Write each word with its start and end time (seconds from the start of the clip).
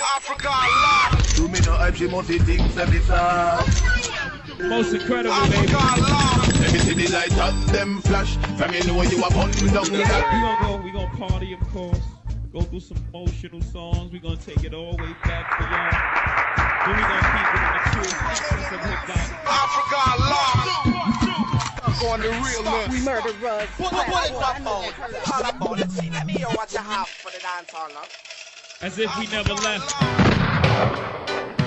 Africa 0.00 0.48
Allah. 0.48 1.34
Do 1.34 1.48
me 1.48 1.58
no 1.66 1.72
hype, 1.72 1.96
she 1.96 2.06
must 2.06 2.28
see 2.28 2.38
things 2.38 2.74
that 2.74 2.88
me 2.90 3.00
most 4.68 4.92
incredible, 4.92 5.34
baby. 5.50 5.72
Let 5.72 6.72
me 6.72 6.78
see 6.80 6.94
the 6.94 7.08
light 7.12 7.32
and 7.32 7.68
them 7.70 8.00
flash. 8.02 8.36
Let 8.58 8.70
me 8.70 8.80
know 8.80 9.02
you 9.02 9.18
a 9.22 9.30
bun 9.30 9.50
down 9.50 9.72
that. 9.72 9.92
We 9.92 10.02
gonna 10.02 10.58
go, 10.60 10.76
we 10.84 10.90
gonna 10.90 11.28
party, 11.28 11.52
of 11.52 11.60
course. 11.72 12.00
Go 12.52 12.60
through 12.62 12.80
some 12.80 12.96
emotional 13.12 13.62
songs. 13.62 14.10
We 14.12 14.18
gonna 14.18 14.36
take 14.36 14.64
it 14.64 14.74
all 14.74 14.96
the 14.96 15.02
way 15.02 15.14
back 15.24 15.46
for 15.54 15.62
y'all. 15.62 15.94
Then 16.86 16.96
we 16.96 17.02
gonna 17.06 17.22
keep 17.30 17.54
it 17.54 17.62
in 17.62 17.70
the 17.74 17.82
truth. 17.94 18.16
Some 18.66 18.82
hip 18.82 19.02
hop. 19.06 19.30
Africa 19.46 19.98
Allah. 20.18 20.68
On 21.98 22.20
the 22.20 22.28
real 22.28 22.62
list. 22.62 22.90
We 22.90 23.00
murderers. 23.04 23.68
What, 23.76 23.92
what, 23.92 24.06
bullets 24.06 24.30
up, 24.30 24.60
on? 24.60 24.66
All 24.66 25.44
I 25.44 25.52
wanna 25.60 25.88
see 25.90 26.08
that 26.10 26.26
me, 26.26 26.36
yo, 26.38 26.48
watch 26.56 26.72
your 26.72 26.82
hop 26.82 27.08
for 27.08 27.30
the 27.30 27.38
dance, 27.38 27.72
all 27.74 27.90
up 27.96 28.08
as 28.80 28.98
if 28.98 29.10
he 29.14 29.26
never 29.26 29.54
left. 29.54 31.57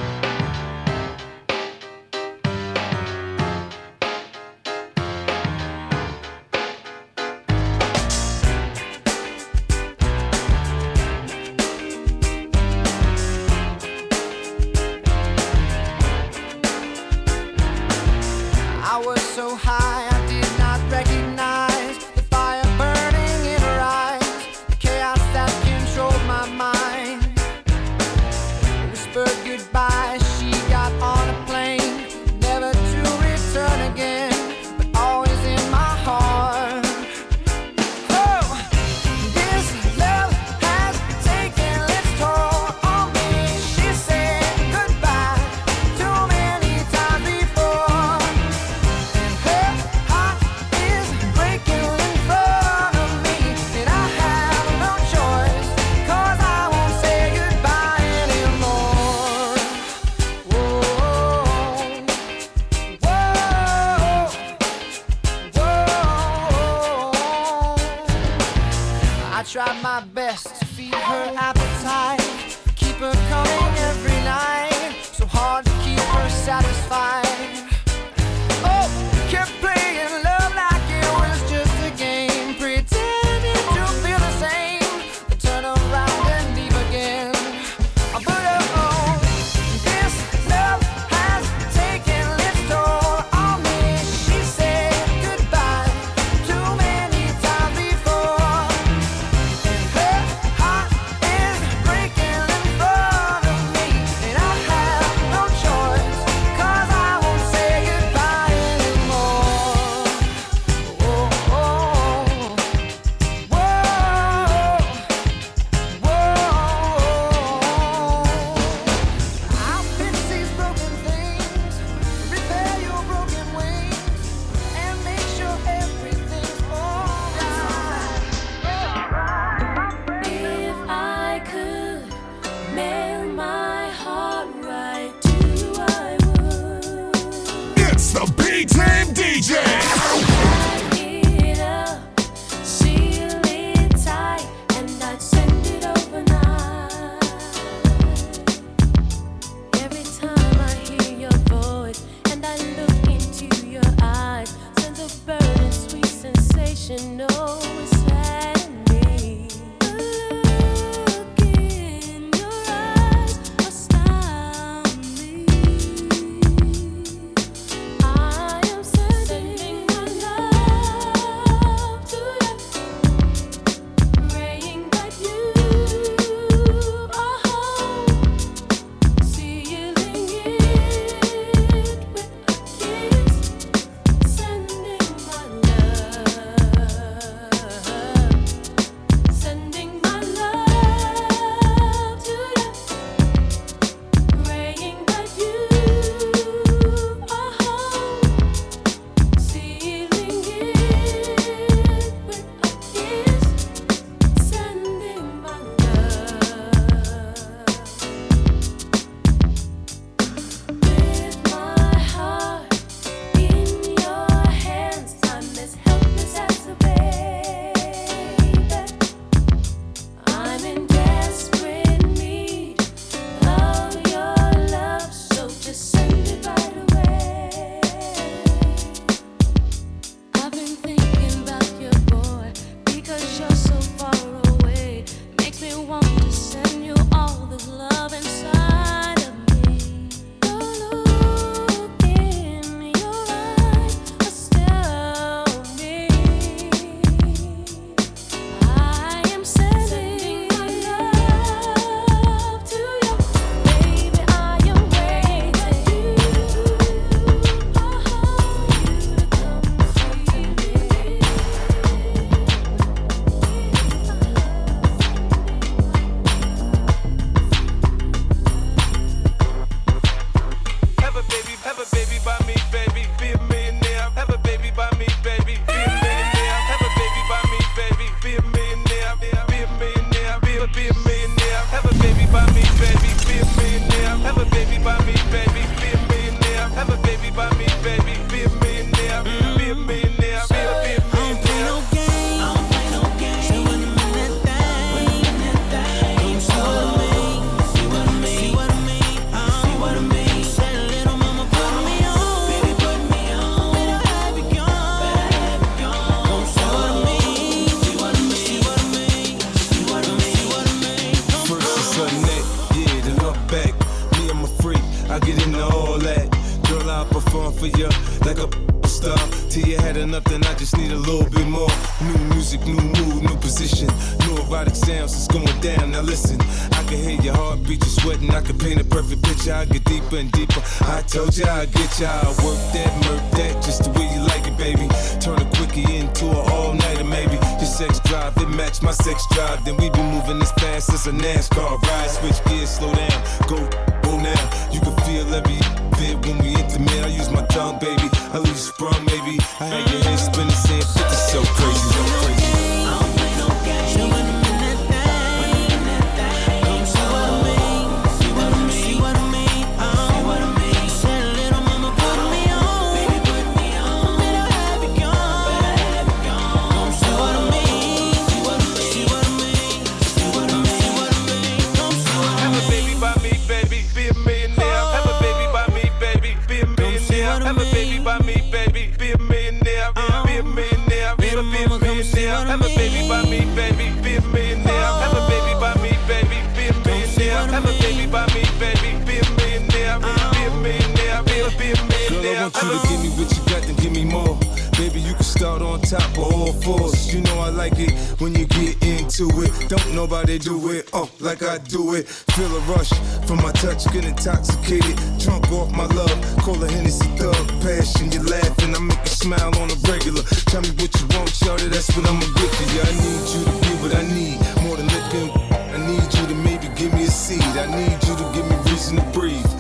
Nobody 400.02 400.40
do 400.40 400.58
it, 400.72 400.90
oh, 400.94 401.08
like 401.20 401.44
I 401.44 401.60
do 401.60 401.94
it. 401.94 402.08
Feel 402.34 402.50
a 402.56 402.60
rush 402.62 402.90
from 403.28 403.38
my 403.38 403.52
touch, 403.52 403.86
get 403.94 404.04
intoxicated. 404.04 404.98
Drunk 405.20 405.52
off 405.52 405.72
my 405.78 405.86
love, 405.94 406.18
call 406.38 406.58
a 406.64 406.68
Hennessy 406.68 407.06
thug. 407.18 407.48
Passion, 407.62 408.12
you 408.12 408.24
laughing, 408.24 408.74
I 408.74 408.80
make 408.80 408.98
you 408.98 409.14
smile 409.24 409.54
on 409.62 409.70
a 409.70 409.78
regular. 409.92 410.24
Tell 410.50 410.62
me 410.62 410.72
what 410.82 410.90
you 411.00 411.06
want, 411.14 411.30
shorty, 411.30 411.68
that's 411.68 411.96
what 411.96 412.10
I'ma 412.10 412.26
give 412.34 412.54
to 412.58 412.64
you. 412.74 412.82
I 412.82 412.94
need 413.06 413.26
you 413.34 413.42
to 413.46 413.54
be 413.62 413.72
what 413.82 413.94
I 413.94 414.04
need, 414.18 414.38
more 414.64 414.78
than 414.78 414.88
liquor. 414.90 415.28
I 415.54 415.78
need 415.86 416.10
you 416.18 416.26
to 416.32 416.36
maybe 416.36 416.68
give 416.74 416.92
me 416.96 417.04
a 417.04 417.12
seed. 417.12 417.54
I 417.64 417.68
need 417.70 418.02
you 418.02 418.16
to 418.22 418.26
give 418.34 418.50
me 418.50 418.56
reason 418.72 418.96
to 418.98 419.06
breathe. 419.14 419.51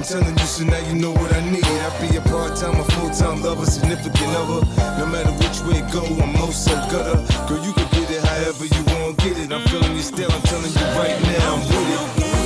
I'm 0.00 0.06
telling 0.06 0.38
you, 0.38 0.46
so 0.46 0.64
now 0.64 0.78
you 0.88 0.94
know 0.94 1.12
what 1.12 1.30
I 1.34 1.40
need. 1.50 1.62
I 1.62 2.08
be 2.08 2.16
a 2.16 2.22
part-time 2.22 2.80
or 2.80 2.84
full-time 2.84 3.42
lover, 3.42 3.66
significant 3.66 4.32
other. 4.34 4.64
No 4.98 5.04
matter 5.04 5.30
which 5.32 5.60
way 5.68 5.84
it 5.84 5.92
go, 5.92 6.00
I'm 6.22 6.32
most 6.40 6.64
so 6.64 6.72
gutter. 6.88 7.20
Girl, 7.46 7.62
you 7.62 7.74
can 7.74 7.86
get 7.92 8.10
it 8.10 8.24
however 8.24 8.64
you 8.64 8.82
want, 8.94 9.18
get 9.18 9.36
it. 9.36 9.52
I'm 9.52 9.60
feeling 9.68 9.94
you 9.94 10.00
still. 10.00 10.32
I'm 10.32 10.40
telling 10.40 10.72
you 10.72 10.86
right 10.96 11.20
now, 11.20 11.54
I'm 11.54 11.60
with 11.68 12.34
it. 12.34 12.39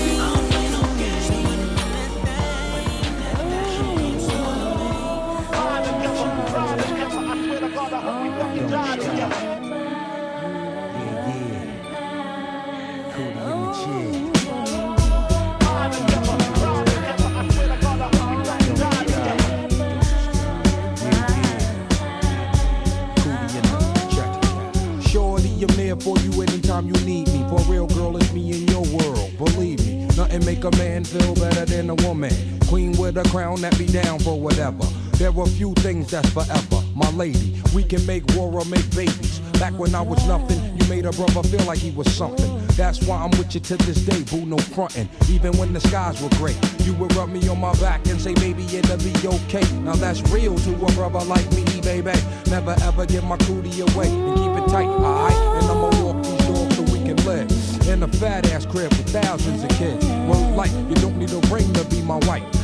Crown 33.34 33.60
that 33.60 33.76
be 33.76 33.86
down 33.86 34.16
for 34.20 34.38
whatever. 34.38 34.84
There 35.18 35.36
are 35.36 35.46
few 35.46 35.74
things 35.74 36.12
that's 36.12 36.30
forever. 36.30 36.80
My 36.94 37.10
lady, 37.10 37.60
we 37.74 37.82
can 37.82 38.06
make 38.06 38.22
war 38.36 38.52
or 38.52 38.64
make 38.66 38.88
babies. 38.94 39.40
Back 39.58 39.76
when 39.76 39.92
I 39.92 40.02
was 40.02 40.24
nothing, 40.28 40.60
you 40.78 40.86
made 40.88 41.04
a 41.04 41.10
brother 41.10 41.42
feel 41.42 41.64
like 41.66 41.78
he 41.78 41.90
was 41.90 42.06
something. 42.14 42.64
That's 42.76 43.04
why 43.04 43.16
I'm 43.16 43.30
with 43.32 43.52
you 43.52 43.60
to 43.60 43.76
this 43.78 44.06
day, 44.06 44.22
boo, 44.30 44.46
no 44.46 44.56
frontin'. 44.58 45.08
Even 45.28 45.50
when 45.58 45.72
the 45.72 45.80
skies 45.80 46.22
were 46.22 46.28
gray, 46.38 46.54
you 46.84 46.94
would 46.94 47.12
rub 47.16 47.28
me 47.28 47.48
on 47.48 47.58
my 47.60 47.74
back 47.80 48.06
and 48.06 48.20
say, 48.20 48.34
baby, 48.34 48.64
it'll 48.66 48.98
be 48.98 49.12
okay. 49.26 49.66
Now 49.80 49.96
that's 49.96 50.22
real 50.30 50.54
to 50.54 50.72
a 50.72 50.92
brother 50.92 51.24
like 51.24 51.50
me, 51.54 51.64
baby. 51.80 52.12
Never 52.50 52.76
ever 52.82 53.04
give 53.04 53.24
my 53.24 53.36
cootie 53.38 53.80
away 53.80 54.10
and 54.10 54.36
keep 54.36 54.62
it 54.62 54.70
tight, 54.70 54.86
alright? 54.86 55.34
And 55.58 55.66
I'ma 55.72 55.90
walk 56.04 56.22
these 56.22 56.46
doors 56.46 56.76
so 56.76 56.82
we 56.82 57.00
can 57.02 57.16
live. 57.26 57.50
In 57.88 58.00
a 58.04 58.08
fat 58.08 58.48
ass 58.52 58.64
crib 58.64 58.90
with 58.92 59.10
thousands 59.10 59.64
of 59.64 59.70
kids. 59.70 60.06
Well, 60.06 60.54
like, 60.54 60.70
you 60.70 60.94
don't 61.02 61.18
need 61.18 61.32
a 61.32 61.40
ring 61.52 61.72
to 61.72 61.84
be 61.86 62.00
my 62.02 62.18
wife. 62.28 62.63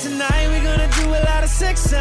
Tonight 0.00 0.48
we're 0.48 0.64
gonna 0.64 0.88
do 0.88 1.08
a 1.10 1.20
lot 1.28 1.44
of 1.44 1.50
sex. 1.50 1.92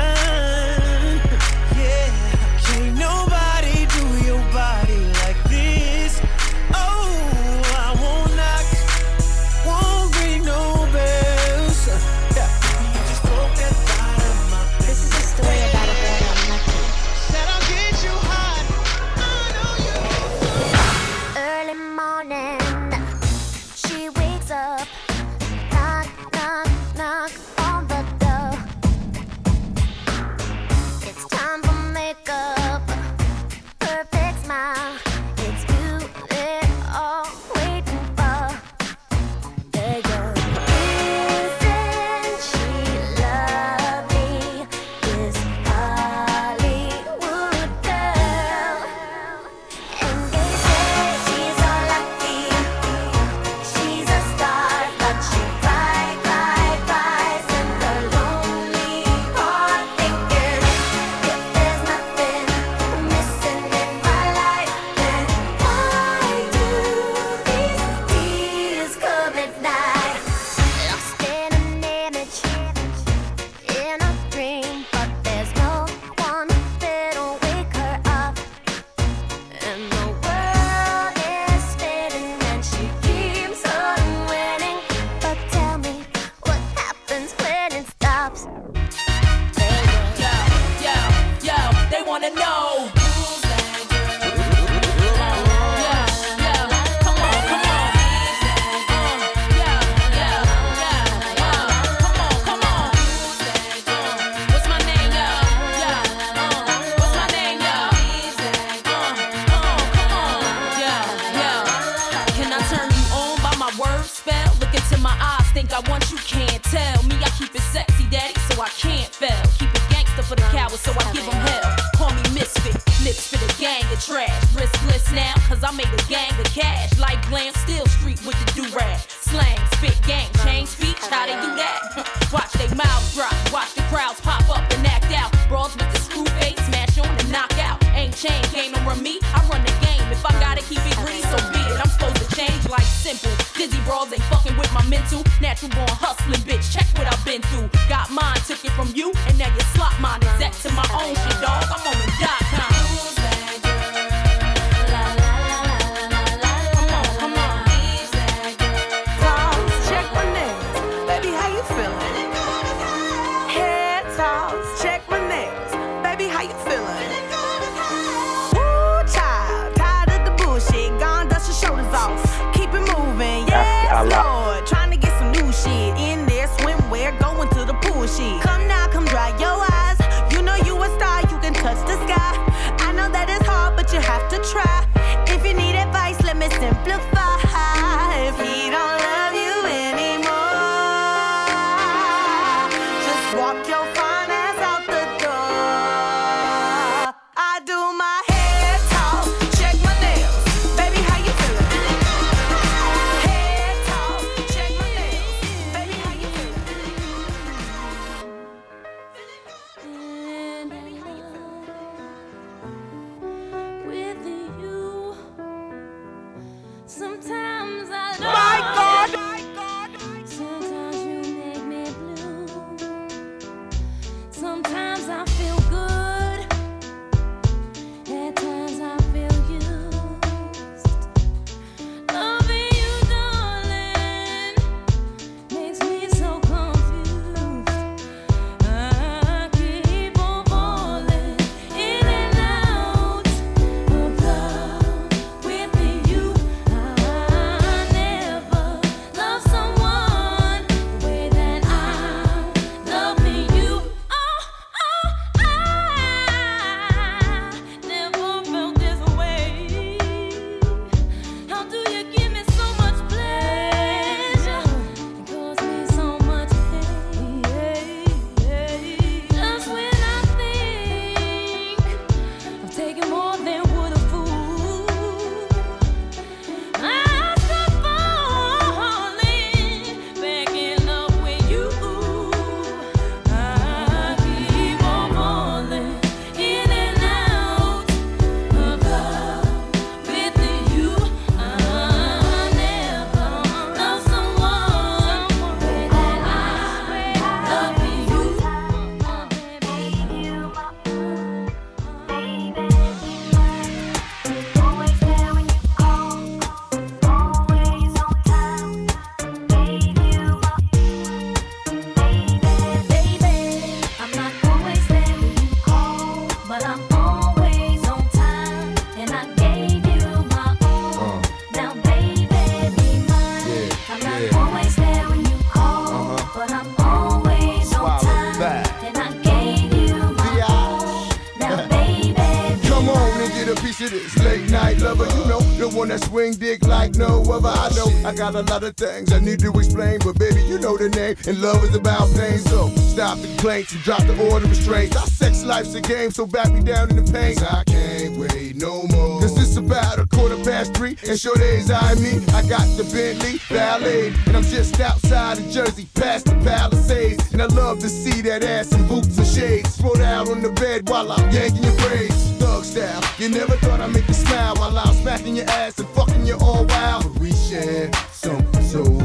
A 338.41 338.43
lot 338.51 338.63
of 338.63 338.75
things 338.75 339.13
I 339.13 339.19
need 339.19 339.39
to 339.39 339.51
explain, 339.51 339.99
but 339.99 340.17
baby, 340.17 340.41
you 340.41 340.57
know 340.57 340.75
the 340.75 340.89
name, 340.89 341.15
and 341.27 341.41
love 341.41 341.63
is 341.63 341.75
about 341.75 342.09
pain. 342.15 342.39
So 342.39 342.69
stop 342.89 343.19
the 343.19 343.27
complaints 343.27 343.73
and 343.73 343.83
drop 343.83 344.01
the 344.03 344.17
order 344.31 344.45
of 344.45 344.49
restraints. 344.49 344.95
Our 344.95 345.05
sex 345.05 345.43
life's 345.43 345.75
a 345.75 345.81
game, 345.81 346.09
so 346.11 346.25
back 346.25 346.51
me 346.51 346.61
down 346.61 346.89
in 346.89 346.95
the 346.95 347.11
pain. 347.11 347.37
I 347.39 347.63
can't 347.65 348.17
wait 348.17 348.55
no 348.55 348.83
more. 348.89 349.21
Cause 349.21 349.37
it's 349.37 349.57
about 349.57 349.99
a 349.99 350.07
quarter 350.07 350.37
past 350.43 350.73
three, 350.73 350.97
and 351.07 351.19
sure 351.19 351.35
days 351.35 351.69
I 351.69 351.93
me. 351.95 352.17
I 352.33 352.41
got 352.47 352.65
the 352.77 352.83
Bentley 352.91 353.39
Ballet, 353.49 354.13
and 354.25 354.35
I'm 354.35 354.43
just 354.43 354.79
outside 354.79 355.37
of 355.37 355.47
Jersey, 355.49 355.87
past 355.93 356.25
the 356.25 356.35
Palisades. 356.43 357.33
And 357.33 357.41
I 357.41 357.45
love 357.45 357.79
to 357.79 357.89
see 357.89 358.21
that 358.21 358.43
ass 358.43 358.73
in 358.73 358.87
boots 358.87 359.17
and 359.17 359.27
shades. 359.27 359.75
Spread 359.75 360.01
out 360.01 360.29
on 360.29 360.41
the 360.41 360.49
bed 360.49 360.89
while 360.89 361.11
I'm 361.11 361.29
yanking 361.31 361.63
your 361.63 361.75
braids. 361.77 362.31
Thug 362.39 362.63
style, 362.63 363.03
you 363.19 363.29
never 363.29 363.55
thought 363.57 363.81
I'd 363.81 363.93
make 363.93 364.07
you 364.07 364.15
smile 364.15 364.55
while 364.55 364.77
I'm 364.77 364.95
smacking 364.95 365.35
your 365.35 365.49
ass 365.49 365.77
and 365.77 365.87
fucking 365.89 366.25
you 366.25 366.37
all 366.41 366.65
wild. 366.65 367.03
But 367.03 367.21
we 367.21 367.33
share 367.33 367.91
something 368.23 368.61
so 368.61 369.00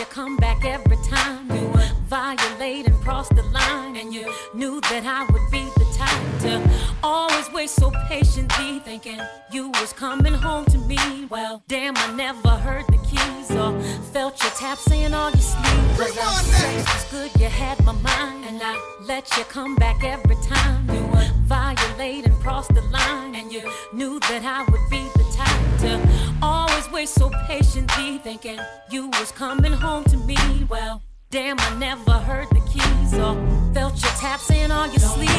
you 0.00 0.06
come 0.06 0.38
back 0.38 0.64
every 0.64 0.96
time. 1.08 1.46
You 1.50 1.70
violate 2.06 2.86
and 2.86 2.96
cross 3.02 3.28
the 3.28 3.42
line. 3.42 3.96
And 3.96 4.14
you 4.14 4.32
knew 4.54 4.80
that 4.80 5.04
I 5.04 5.30
would 5.30 5.50
be 5.50 5.64
the 5.76 5.86
type 5.94 6.40
to 6.40 6.96
always 7.02 7.52
wait 7.52 7.68
so 7.68 7.90
patiently. 8.08 8.78
Thinking 8.78 9.20
you 9.52 9.68
was 9.68 9.92
coming 9.92 10.32
home 10.32 10.64
to 10.66 10.78
me. 10.78 11.26
Well, 11.28 11.62
damn, 11.68 11.98
I 11.98 12.14
never 12.14 12.48
heard 12.48 12.86
the 12.86 12.96
keys 13.10 13.50
or 13.50 13.78
felt 14.14 14.42
your 14.42 14.52
tap 14.52 14.78
saying 14.78 15.12
all 15.12 15.30
your 15.32 15.48
sleep. 15.54 15.98
Cause 15.98 16.14
the 16.14 16.52
sex 16.56 16.94
was 16.94 17.04
good, 17.10 17.40
you 17.40 17.48
had 17.48 17.84
my 17.84 17.92
mind. 17.92 18.46
And 18.46 18.58
I 18.62 18.80
let 19.02 19.36
you 19.36 19.44
come 19.44 19.76
back 19.76 20.02
every 20.02 20.36
time. 20.36 20.88
You 20.88 21.02
violate 21.44 22.24
and 22.24 22.34
cross 22.36 22.66
the 22.68 22.80
line. 22.80 23.34
And 23.34 23.52
you 23.52 23.70
knew 23.92 24.18
that 24.20 24.44
I 24.44 24.62
would 24.70 24.88
be 24.88 25.02
the 25.18 25.24
type 25.36 25.80
to 25.80 26.29
always 26.42 26.90
wait 26.90 27.08
so 27.08 27.30
patiently. 27.46 28.18
Thinking 28.18 28.58
you 28.90 29.08
was 29.08 29.32
coming 29.32 29.72
home 29.72 30.04
to 30.04 30.16
me. 30.16 30.36
Well, 30.68 31.02
damn, 31.30 31.58
I 31.58 31.74
never 31.76 32.12
heard 32.12 32.48
the 32.50 32.60
keys 32.60 33.14
or 33.14 33.34
felt 33.74 34.00
your 34.02 34.12
taps 34.12 34.50
in 34.50 34.70
all 34.70 34.86
your 34.86 34.98
sleep. 35.00 35.30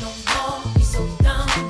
No 0.00 0.12
more, 0.34 0.74
be 0.74 0.82
so 0.82 1.06
dumb. 1.22 1.67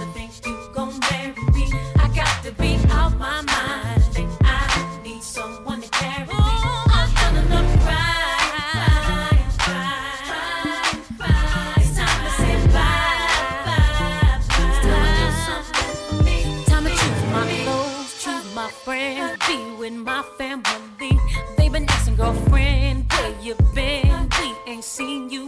Seen 24.82 25.28
you 25.28 25.47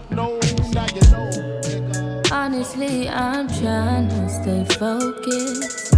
Honestly, 2.31 3.09
I'm 3.09 3.47
trying 3.49 4.07
to 4.07 4.29
stay 4.29 4.63
focused. 4.79 5.93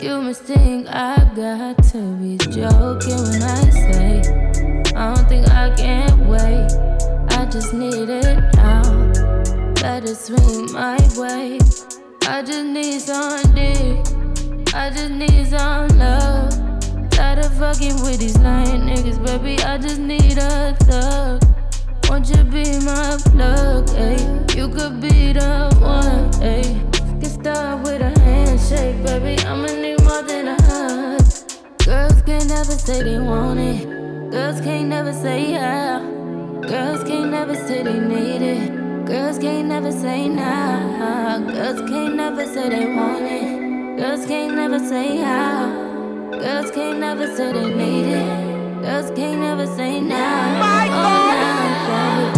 You 0.00 0.22
must 0.22 0.42
think 0.44 0.86
I 0.88 1.16
got 1.34 1.82
to 1.90 2.14
be 2.14 2.38
joking 2.38 3.18
when 3.18 3.42
I 3.42 3.70
say 3.70 4.22
I 4.94 5.14
don't 5.14 5.28
think 5.28 5.48
I 5.48 5.74
can 5.74 6.28
wait. 6.28 6.70
I 7.36 7.44
just 7.46 7.74
need 7.74 8.08
it 8.08 8.38
now. 8.54 8.82
Better 9.74 10.14
swing 10.14 10.72
my 10.72 10.96
way. 11.16 11.58
I 12.28 12.42
just 12.42 12.64
need 12.64 13.00
some 13.00 13.52
dick. 13.52 14.06
I 14.72 14.90
just 14.90 15.10
need 15.10 15.48
some 15.48 15.88
love. 15.98 17.10
Tired 17.10 17.40
of 17.40 17.52
fucking 17.54 18.00
with 18.02 18.20
these 18.20 18.38
lying 18.38 18.82
niggas, 18.82 19.18
baby. 19.26 19.60
I 19.62 19.76
just 19.76 19.98
need 19.98 20.38
a 20.38 20.76
thug. 20.80 21.42
Won't 22.10 22.28
you 22.28 22.42
be 22.42 22.64
my 22.80 23.16
plug, 23.26 23.86
ayy? 23.90 24.56
You 24.56 24.68
could 24.68 25.00
be 25.00 25.32
the 25.32 25.70
one, 25.80 26.28
ayy. 26.42 26.74
Get 27.20 27.30
started 27.30 27.84
with 27.84 28.02
a 28.02 28.10
handshake, 28.22 29.00
baby. 29.04 29.40
I'ma 29.46 29.68
need 29.68 30.02
more 30.02 30.20
than 30.22 30.48
a 30.48 30.56
hug. 30.60 31.22
Girls 31.84 32.20
can't 32.22 32.48
never 32.48 32.72
say 32.72 33.04
they 33.04 33.20
want 33.20 33.60
it. 33.60 33.88
Girls 34.32 34.60
can't 34.60 34.88
never 34.88 35.12
say 35.12 35.52
yeah. 35.52 36.00
Girls 36.66 37.04
can't 37.04 37.30
never 37.30 37.54
say 37.54 37.84
they 37.84 38.00
need 38.00 38.42
it. 38.42 39.06
Girls 39.06 39.38
can't 39.38 39.68
never 39.68 39.92
say 39.92 40.28
nah. 40.28 41.38
Girls 41.38 41.80
can't 41.88 42.16
never 42.16 42.44
say 42.44 42.68
they 42.70 42.86
want 42.92 43.22
it. 43.22 43.98
Girls 43.98 44.26
can't 44.26 44.56
never 44.56 44.80
say 44.80 45.18
how. 45.18 45.70
Girls 46.32 46.72
can't 46.72 46.98
never 46.98 47.28
say 47.36 47.52
they 47.52 47.72
need 47.72 48.06
it. 48.18 48.82
Girls 48.82 49.10
can't 49.12 49.40
never 49.40 49.66
say 49.76 50.00
nah. 50.00 50.16
Oh, 50.16 50.90
nah, 50.90 51.39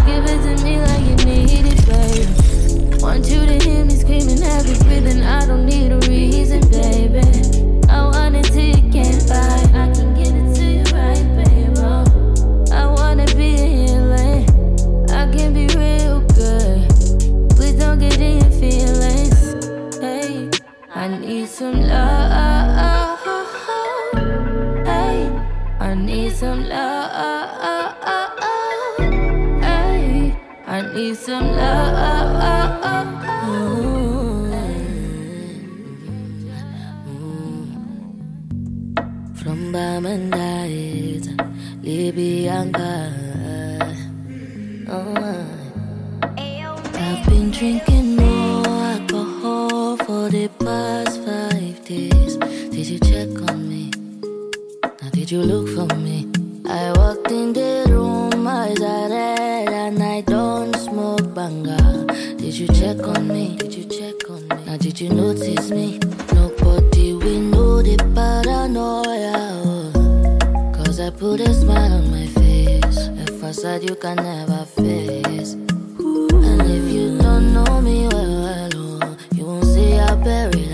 Give 0.07 0.25
it 0.25 0.41
to 0.45 0.65
me 0.65 0.81
like 0.81 1.05
you 1.09 1.17
need 1.25 1.67
it, 1.67 1.81
baby. 1.87 3.03
Want 3.03 3.27
you 3.29 3.47
to 3.47 3.59
hear 3.65 3.85
me 3.85 3.95
screaming. 3.97 4.43
I 5.23 5.47
don't 5.47 5.67
need 5.67 5.93
a 5.93 5.99
reason, 6.09 6.61
baby. 6.71 7.21
I 7.89 8.05
want 8.05 8.37
you 8.37 8.91
can't 8.93 9.23
fight. 9.23 9.69
I 9.75 9.93
can 9.93 10.15
it 10.37 10.55
to 10.57 10.65
you 10.65 10.85
right, 10.95 11.25
oh, 11.79 12.05
I 12.73 12.87
wanna 12.87 13.27
be. 13.37 13.53
I 15.11 15.27
can 15.31 15.53
be 15.55 15.67
real 15.77 16.21
good. 16.35 16.89
Please 17.57 17.75
don't 17.75 17.99
get 17.99 18.21
in 18.21 18.51
feelings. 18.61 19.55
I 20.95 21.09
need 21.19 21.49
some 21.49 21.81
love. 21.83 22.12
From 30.93 31.09
Bamandait, 39.73 41.25
Libyanka. 41.83 43.11
Oh, 44.91 45.47
I've 46.29 47.25
been 47.27 47.51
drinking 47.51 48.17
more 48.17 48.67
alcohol 48.67 49.97
for 49.97 50.29
the 50.29 50.49
past 50.61 51.25
five 51.25 51.83
days. 51.87 52.37
Did 52.37 52.87
you 52.87 52.99
check 52.99 53.31
on 53.51 53.67
me? 53.67 53.91
Now, 54.83 55.09
did 55.11 55.31
you 55.31 55.41
look 55.41 55.69
for 55.71 55.97
me? 55.97 56.29
I 56.67 56.93
walked 56.93 57.31
in 57.33 57.55
the 57.55 57.87
room, 57.89 58.47
eyes 58.47 58.79
are 58.83 59.09
red, 59.09 59.69
and 59.69 60.03
I 60.03 60.12
Did 61.43 62.57
you 62.57 62.69
check 62.69 63.05
on 63.09 63.27
me? 63.27 63.57
Did 63.57 63.75
you 63.75 63.85
check 63.87 64.31
on 64.31 64.47
me? 64.47 64.65
Now, 64.65 64.77
did 64.77 65.01
you 65.01 65.09
notice 65.09 65.71
me? 65.71 65.99
Nobody 66.33 67.15
will 67.15 67.41
know 67.41 67.83
the 67.83 67.97
paranoia. 68.15 69.33
oh. 69.65 70.73
Cause 70.73 71.01
I 71.01 71.11
put 71.11 71.41
a 71.41 71.53
smile 71.53 71.95
on 71.95 72.13
my 72.13 72.29
face, 72.29 73.09
a 73.09 73.27
facade 73.41 73.83
you 73.83 73.97
can 73.97 74.19
never 74.19 74.65
face. 74.67 75.55
And 75.55 76.63
if 76.63 76.93
you 76.95 77.19
don't 77.19 77.53
know 77.53 77.81
me 77.81 78.07
well, 78.07 78.43
well 78.43 78.71
oh, 78.77 79.17
you 79.35 79.45
won't 79.45 79.65
see 79.65 79.91
how 79.91 80.15
buried 80.15 80.72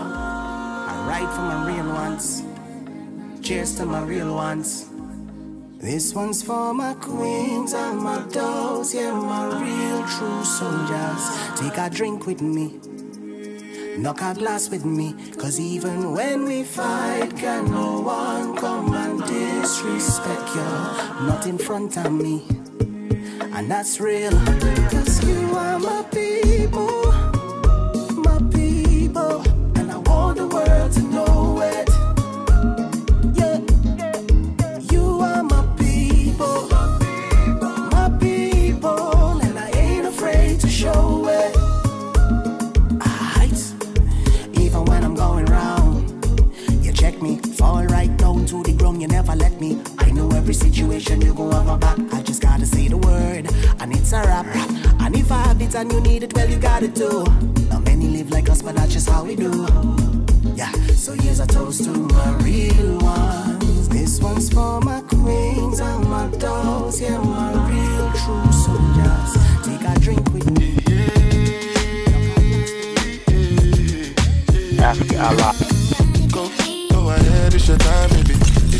I 0.00 1.06
write 1.08 1.30
for 1.34 1.42
my 1.42 1.66
real 1.66 1.92
ones. 1.92 2.42
Cheers 3.42 3.76
to 3.76 3.86
my 3.86 4.02
real 4.02 4.34
ones. 4.34 4.88
This 5.80 6.12
one's 6.12 6.42
for 6.42 6.74
my 6.74 6.94
queens 6.94 7.72
and 7.72 8.00
my 8.00 8.20
dogs, 8.32 8.92
yeah, 8.92 9.12
my 9.12 9.46
real 9.46 10.02
true 10.08 10.44
soldiers. 10.44 11.22
Take 11.56 11.78
a 11.78 11.88
drink 11.88 12.26
with 12.26 12.42
me, 12.42 12.80
knock 13.96 14.20
a 14.22 14.34
glass 14.34 14.68
with 14.70 14.84
me, 14.84 15.14
cause 15.38 15.60
even 15.60 16.14
when 16.14 16.46
we 16.46 16.64
fight, 16.64 17.36
can 17.36 17.70
no 17.70 18.00
one 18.00 18.56
come 18.56 18.92
and 18.92 19.20
disrespect 19.22 20.48
you. 20.56 21.26
Not 21.28 21.46
in 21.46 21.58
front 21.58 21.96
of 21.96 22.10
me, 22.12 22.42
and 23.54 23.70
that's 23.70 24.00
real. 24.00 24.32
Cause 24.90 25.24
you 25.24 25.56
are 25.56 25.78
my 25.78 26.02
people, 26.10 26.97
situation 50.58 51.20
you 51.22 51.32
go 51.34 51.50
have 51.50 51.66
my 51.66 51.76
back. 51.76 51.98
I 52.12 52.22
just 52.22 52.42
gotta 52.42 52.66
say 52.66 52.88
the 52.88 52.96
word, 52.96 53.46
and 53.80 53.92
it's 53.94 54.12
a 54.12 54.20
rap. 54.20 54.46
And 55.00 55.16
if 55.16 55.30
I 55.30 55.38
have 55.48 55.60
it 55.62 55.74
and 55.74 55.92
you 55.92 56.00
need 56.00 56.22
it, 56.24 56.34
well, 56.34 56.48
you 56.48 56.58
got 56.58 56.82
it 56.82 56.94
too. 56.94 57.24
Not 57.70 57.84
many 57.84 58.08
live 58.08 58.30
like 58.30 58.48
us, 58.48 58.62
but 58.62 58.74
that's 58.74 58.92
just 58.92 59.08
how 59.08 59.24
we 59.24 59.36
do. 59.36 59.66
Yeah, 60.54 60.72
so 60.94 61.12
here's 61.14 61.40
a 61.40 61.46
toast 61.46 61.84
to 61.84 61.90
my 61.90 62.30
real 62.42 62.98
ones. 62.98 63.88
This 63.88 64.20
one's 64.20 64.50
for 64.50 64.80
my 64.80 65.00
queens 65.02 65.80
and 65.80 66.04
my 66.08 66.26
dogs, 66.38 67.00
yeah, 67.00 67.18
my 67.18 67.52
real 67.70 68.08
true 68.20 68.52
soldiers. 68.52 69.30
Take 69.64 69.84
a 69.88 69.94
drink 70.00 70.24
with 70.32 70.50
me. 70.58 70.78
Africa, 74.80 75.16
Allah. 75.22 75.54
Go, 76.32 76.50
go 76.90 77.10
ahead, 77.10 77.54
it's 77.54 77.68
your 77.68 77.78
time, 77.78 78.10
baby. 78.10 78.37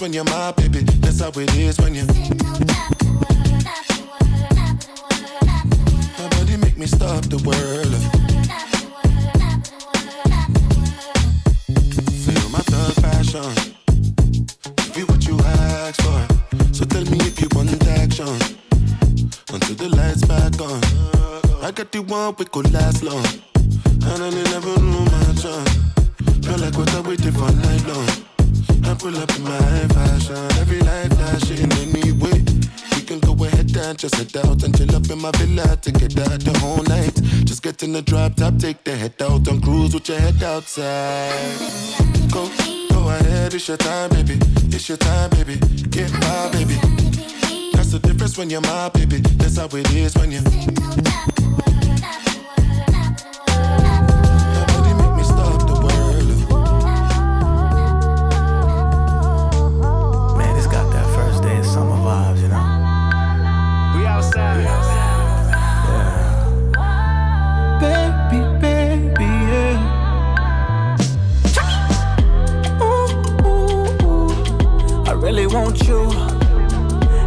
When 0.00 0.14
you're 0.14 0.24
my 0.24 0.52
baby. 0.52 0.80
That's 1.02 1.20
how 1.20 1.28
it 1.28 1.54
is 1.56 1.78
when 1.78 1.94
you. 1.94 2.06
Nobody 6.16 6.56
make 6.56 6.78
me 6.78 6.86
stop 6.86 7.24
the 7.28 7.36
world. 7.44 7.92
Feel 12.24 12.48
my 12.48 12.60
thug 12.60 12.94
passion. 13.04 13.52
Be 14.94 15.04
what 15.04 15.26
you 15.26 15.38
asked 15.38 16.00
for. 16.00 16.26
So 16.72 16.86
tell 16.86 17.04
me 17.04 17.18
if 17.20 17.38
you 17.38 17.48
want 17.54 17.70
action. 17.86 18.40
Until 19.52 19.76
the 19.76 19.90
lights 19.94 20.24
back 20.24 20.58
on. 20.62 20.80
I 21.62 21.72
got 21.72 21.92
the 21.92 22.00
one 22.00 22.34
we 22.38 22.46
could 22.46 22.72
last 22.72 23.02
long. 23.02 23.26
And 23.54 24.22
I 24.22 24.30
never 24.30 24.80
knew 24.80 25.04
my 25.04 25.34
chance. 25.36 25.76
Feel 26.46 26.56
like 26.56 26.74
what 26.78 26.88
I 26.94 27.00
waited 27.00 27.34
for 27.34 27.52
night 27.52 27.86
long. 27.86 28.29
I 28.90 28.94
pull 28.94 29.16
up 29.16 29.30
in 29.36 29.44
my 29.44 29.88
fashion. 29.94 30.36
Every 30.58 30.80
life 30.80 31.12
flashing 31.14 31.72
anyway. 31.78 32.42
We 32.96 33.02
can 33.02 33.20
go 33.20 33.32
ahead 33.44 33.76
and 33.76 33.96
just 33.96 34.16
head 34.16 34.36
out 34.44 34.64
and 34.64 34.76
chill 34.76 34.96
up 34.96 35.08
in 35.08 35.20
my 35.20 35.30
villa 35.38 35.76
to 35.76 35.92
get 35.92 36.18
out 36.18 36.40
the 36.40 36.58
whole 36.58 36.82
night. 36.82 37.14
Just 37.46 37.62
get 37.62 37.84
in 37.84 37.92
the 37.92 38.02
drop 38.02 38.34
top, 38.34 38.56
take 38.58 38.82
the 38.82 38.96
head 38.96 39.14
out 39.22 39.46
and 39.46 39.62
cruise 39.62 39.94
with 39.94 40.08
your 40.08 40.18
head 40.18 40.42
outside. 40.42 41.56
Go, 42.32 42.50
go 42.90 43.08
ahead, 43.10 43.54
it's 43.54 43.68
your 43.68 43.76
time, 43.76 44.10
baby. 44.10 44.38
It's 44.74 44.88
your 44.88 44.98
time, 44.98 45.30
baby. 45.30 45.56
Get 45.90 46.10
my 46.12 46.50
baby. 46.50 46.74
That's 47.72 47.92
the 47.92 48.00
difference 48.02 48.36
when 48.36 48.50
you're 48.50 48.60
my 48.60 48.88
baby. 48.88 49.18
That's 49.38 49.56
how 49.56 49.68
it 49.70 49.88
is 49.92 50.16
when 50.16 50.32
you. 50.32 50.40
want 75.52 75.82
you, 75.88 76.02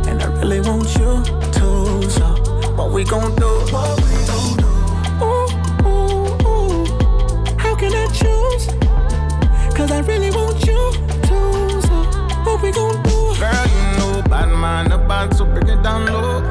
and 0.08 0.22
I 0.22 0.28
really 0.40 0.62
want 0.62 0.96
you 0.96 1.24
too. 1.52 2.10
So 2.10 2.26
what 2.76 2.92
we 2.92 3.04
gon' 3.04 3.36
do? 3.36 3.50
What 3.72 4.00
we 4.02 4.16
gon' 4.30 4.58
do? 4.58 4.68
Ooh, 5.26 5.48
ooh, 5.88 6.48
ooh. 6.48 6.86
How 7.58 7.76
can 7.76 7.94
I 7.94 8.08
choose? 8.08 8.68
Cause 9.76 9.92
I 9.92 10.00
really 10.08 10.32
want 10.32 10.66
you 10.66 10.92
too. 11.28 11.82
So 11.82 11.96
what 12.46 12.62
we 12.62 12.72
gon' 12.72 13.02
do? 13.04 13.36
Girl, 13.40 13.68
you 13.68 13.98
know, 13.98 14.24
bad 14.30 14.48
man 14.48 14.92
about 14.94 15.36
to 15.38 15.44
bring 15.44 15.68
it 15.68 15.84
down 15.84 16.06
low. 16.06 16.42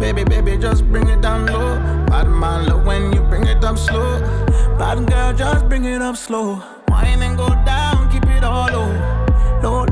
Baby, 0.00 0.24
baby, 0.24 0.56
just 0.58 0.84
bring 0.90 1.08
it 1.08 1.20
down 1.20 1.46
low. 1.46 1.78
Bad 2.06 2.28
man, 2.28 2.66
love 2.66 2.84
when 2.84 3.12
you 3.12 3.20
bring 3.22 3.46
it 3.46 3.62
up 3.64 3.78
slow. 3.78 4.18
Bad 4.76 5.06
girl, 5.06 5.32
just 5.32 5.68
bring 5.68 5.84
it 5.84 6.02
up 6.02 6.16
slow. 6.16 6.60
Wine 6.88 7.22
and 7.22 7.36
go 7.36 7.48
down, 7.64 8.10
keep 8.10 8.26
it 8.26 8.42
all 8.42 8.68
low. 8.72 9.18
Low, 9.62 9.84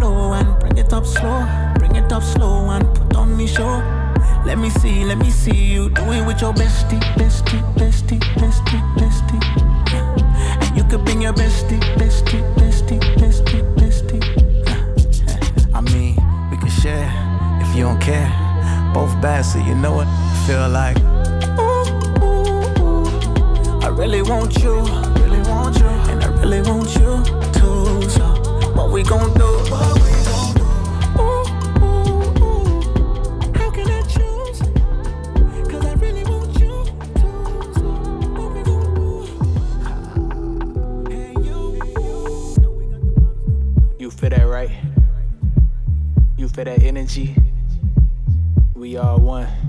it 0.81 0.93
up 0.95 1.05
slow, 1.05 1.47
bring 1.79 1.95
it 1.97 2.11
up 2.11 2.23
slow 2.23 2.71
and 2.71 2.85
put 2.95 3.15
on 3.15 3.37
me 3.37 3.47
show. 3.47 3.83
Let 4.47 4.59
me 4.59 4.71
see, 4.71 5.05
let 5.05 5.19
me 5.19 5.31
see 5.31 5.55
you 5.55 5.91
do 5.91 6.03
it 6.13 6.27
with 6.27 6.41
your 6.41 6.55
bestie, 6.55 7.01
bestie, 7.19 7.61
bestie, 7.75 8.19
bestie, 8.41 8.81
bestie. 8.97 9.41
Yeah. 9.93 10.63
And 10.63 10.77
you 10.77 10.85
could 10.85 11.05
bring 11.05 11.21
your 11.23 11.35
bestie, 11.35 11.81
bestie, 11.99 12.43
bestie, 12.57 13.01
bestie, 13.21 13.63
bestie. 13.77 14.23
Yeah. 14.67 15.77
I 15.77 15.81
mean, 15.83 16.17
we 16.51 16.57
can 16.57 16.71
share 16.71 17.09
if 17.61 17.77
you 17.77 17.85
don't 17.85 18.01
care. 18.01 18.31
Both 18.95 19.21
bad, 19.21 19.43
so 19.43 19.59
you 19.59 19.75
know 19.75 19.93
what 19.93 20.07
I 20.09 20.45
Feel 20.47 20.69
like, 20.69 20.99
ooh, 21.61 22.25
ooh, 22.25 22.83
ooh. 22.83 23.81
I 23.83 23.89
really 23.89 24.23
want 24.23 24.57
you, 24.63 24.81
really 25.21 25.43
want 25.49 25.79
you, 25.79 25.87
and 26.11 26.25
I 26.25 26.29
really 26.41 26.63
want 26.63 26.95
you 26.97 27.23
too. 27.53 28.09
So 28.09 28.25
what 28.75 28.91
we 28.91 29.03
gon' 29.03 29.35
do? 29.35 30.10
for 46.61 46.65
that 46.65 46.83
energy. 46.83 47.35
We 48.75 48.95
are 48.99 49.19
one. 49.19 49.60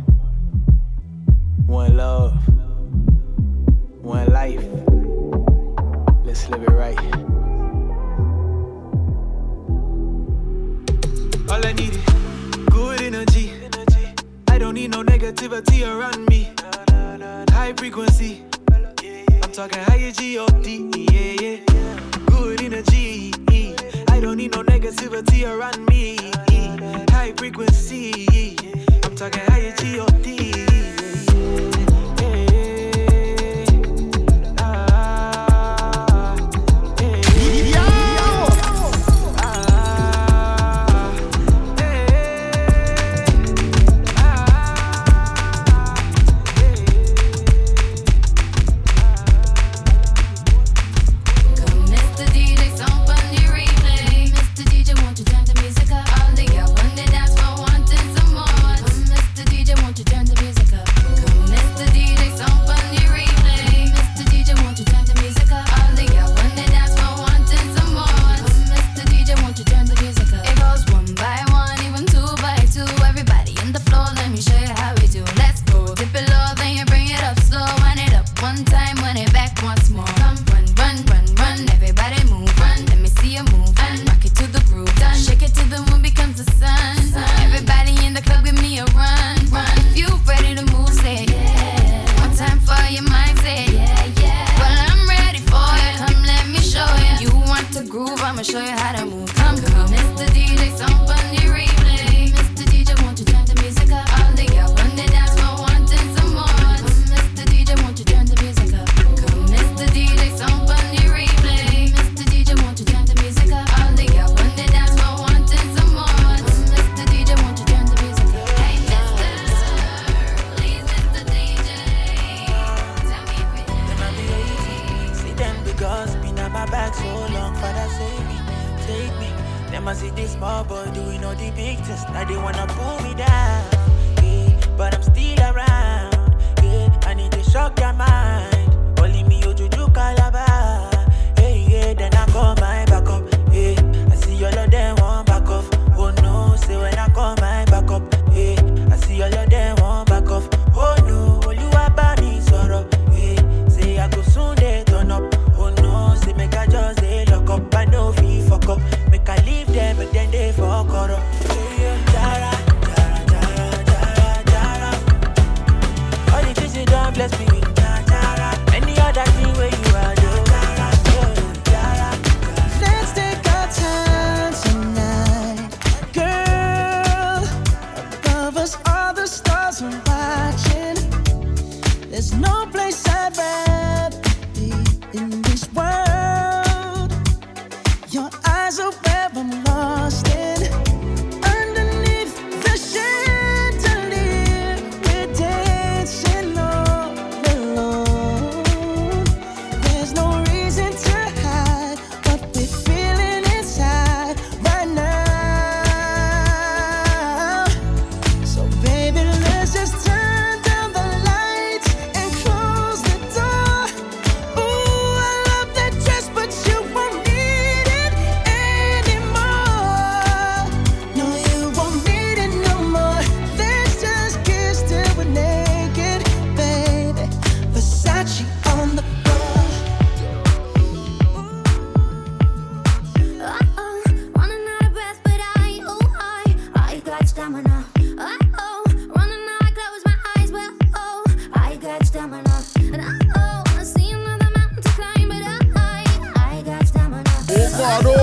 Squad. 247.82 248.21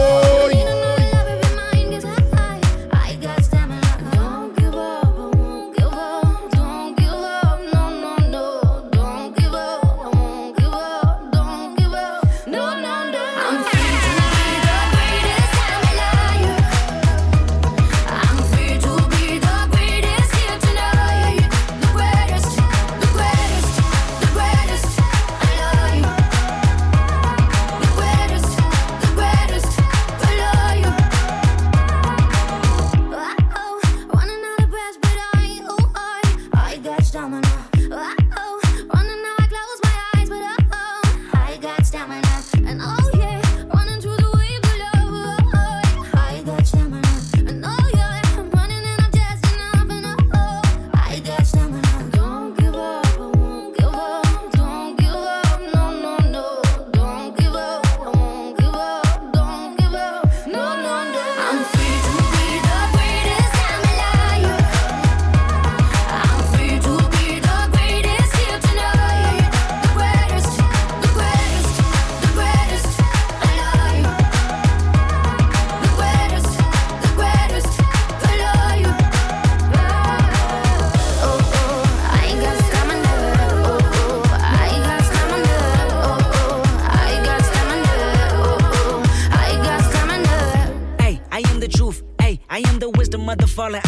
Wisdom 93.59 93.88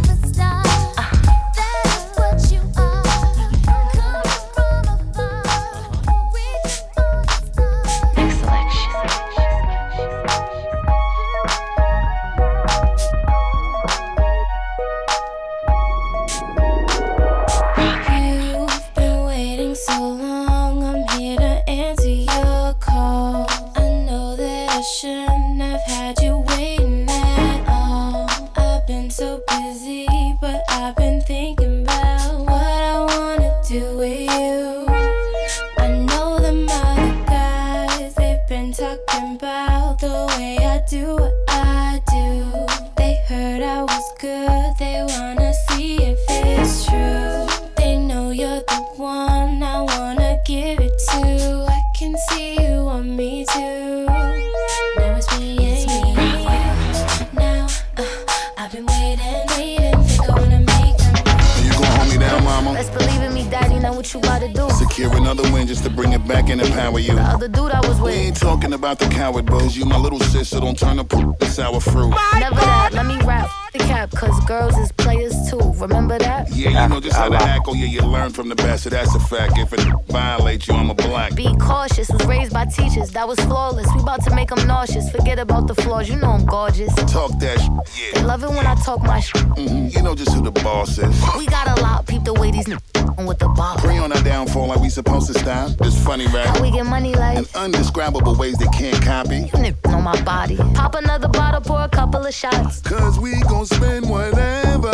Girls 74.51 74.77
is 74.77 74.91
players 74.91 75.33
too. 75.49 75.63
Remember 75.85 76.17
that? 76.19 76.51
Yeah, 76.51 76.83
you 76.83 76.89
know 76.89 76.99
just 76.99 77.15
how 77.15 77.29
to 77.29 77.35
ah, 77.35 77.39
ah, 77.41 77.55
act. 77.55 77.65
Oh 77.69 77.73
yeah, 77.73 77.85
you 77.85 78.01
ah. 78.03 78.15
learn 78.15 78.31
from 78.31 78.49
the 78.49 78.55
best. 78.55 78.83
So 78.83 78.89
that's 78.89 79.15
a 79.15 79.19
fact. 79.33 79.57
If 79.57 79.71
it 79.71 79.79
violates 80.09 80.67
you, 80.67 80.73
I'm 80.73 80.89
a 80.89 80.93
black. 80.93 81.35
Be 81.35 81.55
cautious, 81.55 82.09
was 82.09 82.25
raised 82.25 82.51
by 82.51 82.65
teachers, 82.65 83.11
that 83.11 83.25
was 83.25 83.39
flawless. 83.49 83.87
We 83.95 84.01
about 84.01 84.21
to 84.25 84.35
make 84.35 84.49
them 84.49 84.67
nauseous. 84.67 85.09
Forget 85.09 85.39
about 85.39 85.67
the 85.67 85.75
flaws, 85.75 86.09
you 86.09 86.17
know 86.17 86.31
I'm 86.31 86.45
gorgeous. 86.45 86.93
Talk 87.17 87.31
that 87.39 87.57
sh- 87.61 88.13
They 88.13 88.23
love 88.23 88.43
it 88.43 88.49
when 88.49 88.67
I 88.67 88.75
talk 88.75 89.01
my 89.03 89.21
shit. 89.21 89.41
hmm 89.41 89.87
You 89.87 90.01
know 90.01 90.15
just 90.15 90.33
who 90.35 90.41
the 90.41 90.55
boss 90.67 90.97
is. 90.97 91.15
We 91.37 91.45
got 91.45 91.67
a 91.75 91.81
lot, 91.81 92.05
peep 92.05 92.25
the 92.25 92.33
way 92.33 92.51
these 92.51 92.67
n- 92.67 92.79
with 93.17 93.39
the 93.39 93.47
ball. 93.49 93.77
Pre 93.77 93.97
on 93.97 94.11
our 94.11 94.21
downfall 94.23 94.67
like 94.67 94.79
we 94.79 94.89
supposed 94.89 95.31
to 95.31 95.39
stop. 95.39 95.71
This 95.77 96.01
funny 96.03 96.25
rap. 96.27 96.55
How 96.55 96.61
we 96.61 96.71
get 96.71 96.85
money 96.85 97.13
like 97.13 97.37
And 97.37 97.47
undescribable 97.55 98.35
ways 98.35 98.57
they 98.57 98.67
can't 98.67 99.01
copy. 99.03 99.49
you 99.55 99.73
know 99.91 100.01
my 100.01 100.19
body. 100.23 100.57
Pop 100.73 100.95
another 100.95 101.27
bottle, 101.27 101.61
pour 101.61 101.81
a 101.81 101.89
couple 101.89 102.25
of 102.25 102.33
shots. 102.33 102.81
Cause 102.81 103.19
we 103.19 103.39
gon' 103.41 103.65
spend 103.65 104.09
whatever. 104.09 104.91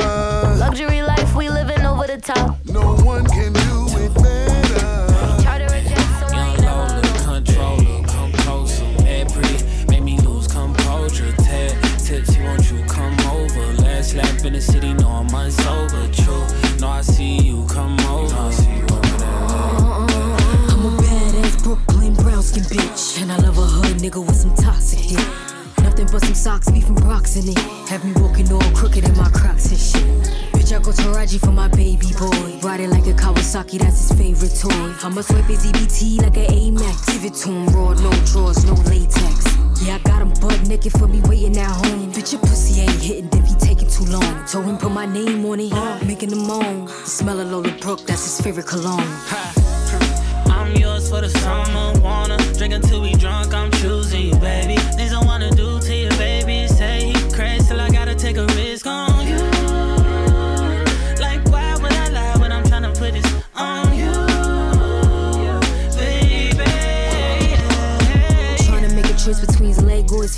Luxury 0.57 1.01
life, 1.01 1.35
we 1.35 1.49
living 1.49 1.85
over 1.85 2.07
the 2.07 2.17
top. 2.21 2.57
No 2.65 2.95
one 3.03 3.25
can 3.25 3.53
socks, 26.37 26.69
beef 26.69 26.85
from 26.85 26.95
Brox 26.95 27.35
in 27.35 27.49
it. 27.49 27.57
Eh? 27.57 27.87
Have 27.89 28.05
me 28.05 28.13
walking 28.21 28.51
all 28.51 28.71
crooked 28.75 29.03
in 29.03 29.17
my 29.17 29.29
crocs 29.29 29.69
and 29.71 29.79
shit. 29.79 30.03
Bitch, 30.53 30.71
I 30.75 30.81
go 30.81 30.91
to 30.91 31.09
Raji 31.09 31.39
for 31.39 31.51
my 31.51 31.67
baby 31.67 32.13
boy. 32.19 32.59
Riding 32.61 32.91
like 32.91 33.07
a 33.07 33.13
Kawasaki, 33.13 33.79
that's 33.79 34.09
his 34.09 34.11
favorite 34.17 34.55
toy. 34.59 34.93
I'ma 35.03 35.21
swipe 35.21 35.45
his 35.45 35.65
EBT 35.65 36.21
like 36.21 36.37
an 36.37 36.45
Amex. 36.45 37.07
Give 37.07 37.25
it 37.25 37.33
to 37.41 37.49
him 37.49 37.65
raw, 37.67 37.93
no 37.93 38.11
drawers, 38.25 38.63
no 38.65 38.73
latex. 38.85 39.57
Yeah, 39.81 39.95
I 39.95 39.99
got 40.03 40.21
him 40.21 40.33
butt 40.39 40.67
naked 40.67 40.91
for 40.93 41.07
me 41.07 41.21
waiting 41.21 41.57
at 41.57 41.71
home. 41.71 42.11
Bitch, 42.13 42.33
your 42.33 42.41
pussy 42.41 42.81
ain't 42.81 43.01
hitting 43.01 43.29
if 43.33 43.45
he 43.47 43.55
taking 43.55 43.89
too 43.89 44.05
long. 44.05 44.45
Told 44.45 44.65
him 44.65 44.77
put 44.77 44.91
my 44.91 45.05
name 45.05 45.43
on 45.45 45.59
it, 45.59 46.05
making 46.05 46.31
him 46.31 46.45
moan. 46.47 46.85
The 46.85 46.93
smell 47.17 47.39
of 47.39 47.49
Lola 47.49 47.71
Brooke, 47.81 48.05
that's 48.05 48.23
his 48.23 48.41
favorite 48.41 48.67
cologne. 48.67 49.09
I'm 50.49 50.75
yours 50.75 51.09
for 51.09 51.21
the 51.21 51.29
summer, 51.29 51.99
wanna 52.01 52.37
drink 52.53 52.73
until 52.73 53.01
we 53.01 53.13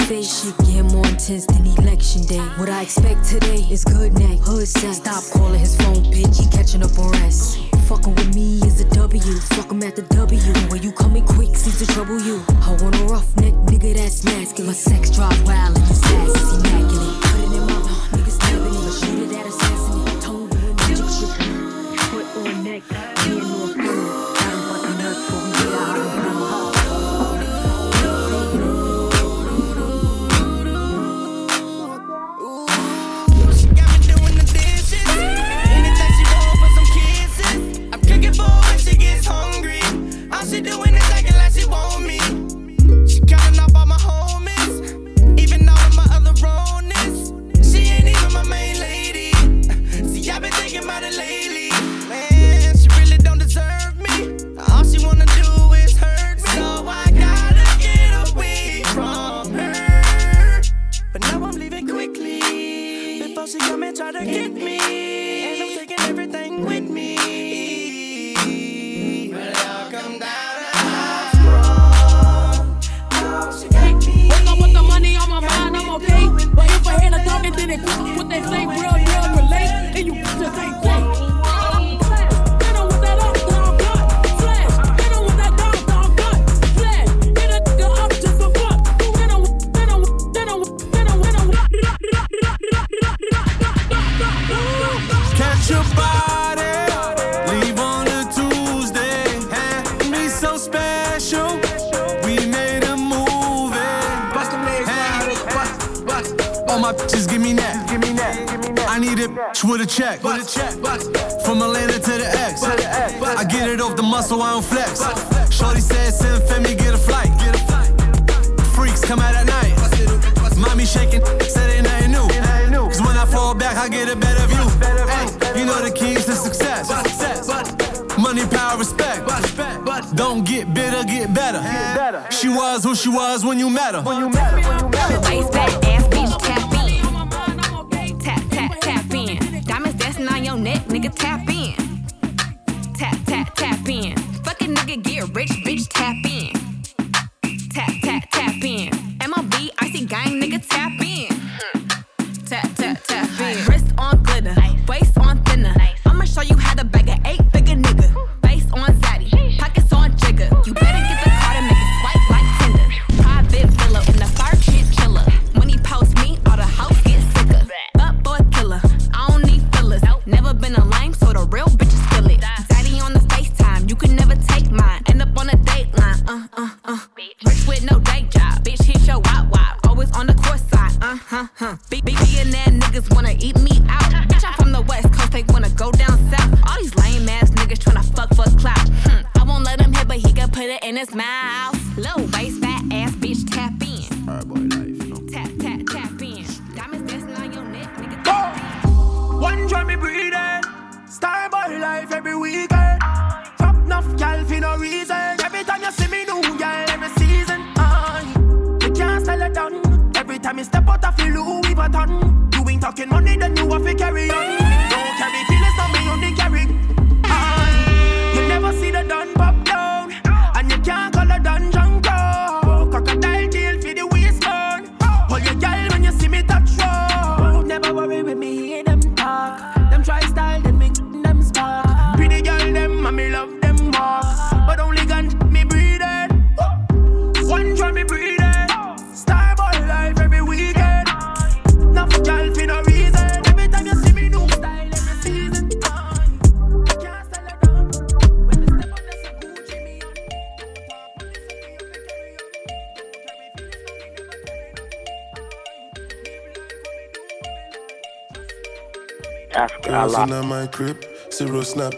face. 0.10 0.44
Shit 0.44 0.58
getting 0.66 0.88
more 0.88 1.06
intense 1.06 1.46
than 1.46 1.66
election 1.78 2.24
day. 2.24 2.42
What 2.58 2.70
I 2.70 2.82
expect 2.82 3.26
today 3.26 3.62
is 3.70 3.86
good 3.86 4.14
neck, 4.14 4.40
hood 4.40 4.68
sex. 4.68 4.98
Stop 4.98 5.24
calling 5.32 5.60
his 5.60 5.76
phone, 5.78 6.04
bitch. 6.12 6.42
He 6.42 6.50
catching 6.50 6.84
up 6.84 6.98
on 6.98 7.12
rest. 7.22 7.60
Fucking 7.88 8.16
with 8.16 8.34
me 8.34 8.58
is 8.66 8.82
a 8.82 8.90
W. 8.90 9.34
Fuck 9.54 9.72
him 9.72 9.84
at 9.84 9.96
the 9.96 10.02
W. 10.02 10.42
When 10.72 10.82
you 10.82 10.92
coming 10.92 11.26
quick, 11.26 11.56
seems 11.56 11.78
to 11.80 11.88
trouble 11.94 12.20
you. 12.22 12.44
I 12.50 12.76
want 12.82 12.96
a 12.96 13.04
rough 13.06 13.30
neck 13.38 13.54
nigga 13.70 13.94
that's 13.96 14.24
masculine. 14.26 14.68
My 14.68 14.74
sex 14.74 15.12
drive 15.12 15.40
wild 15.46 15.78
and 15.78 15.86
his 15.86 16.04
ass 16.04 16.36
is 16.42 16.54
immaculate. 16.58 17.22
Put 17.30 17.40
it 17.40 17.54
in 17.58 17.64
my 17.70 17.78
niggas 18.18 18.38
stabbing 18.42 18.76
it. 18.82 18.94
Shoot 19.00 19.20
it 19.26 19.38
at 19.38 19.46
assassinate. 19.46 20.22
Tone 20.24 20.50
doing 20.50 20.76
magic 20.76 21.06
tripping. 21.18 21.98
Foot 22.10 22.26
on 22.48 22.64
neck, 22.64 22.84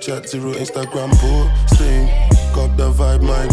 Chat 0.01 0.27
zero 0.27 0.51
Instagram 0.53 1.11
posting. 1.21 2.07
Cop 2.55 2.75
the 2.75 2.89
vibe, 2.91 3.21
my 3.21 3.45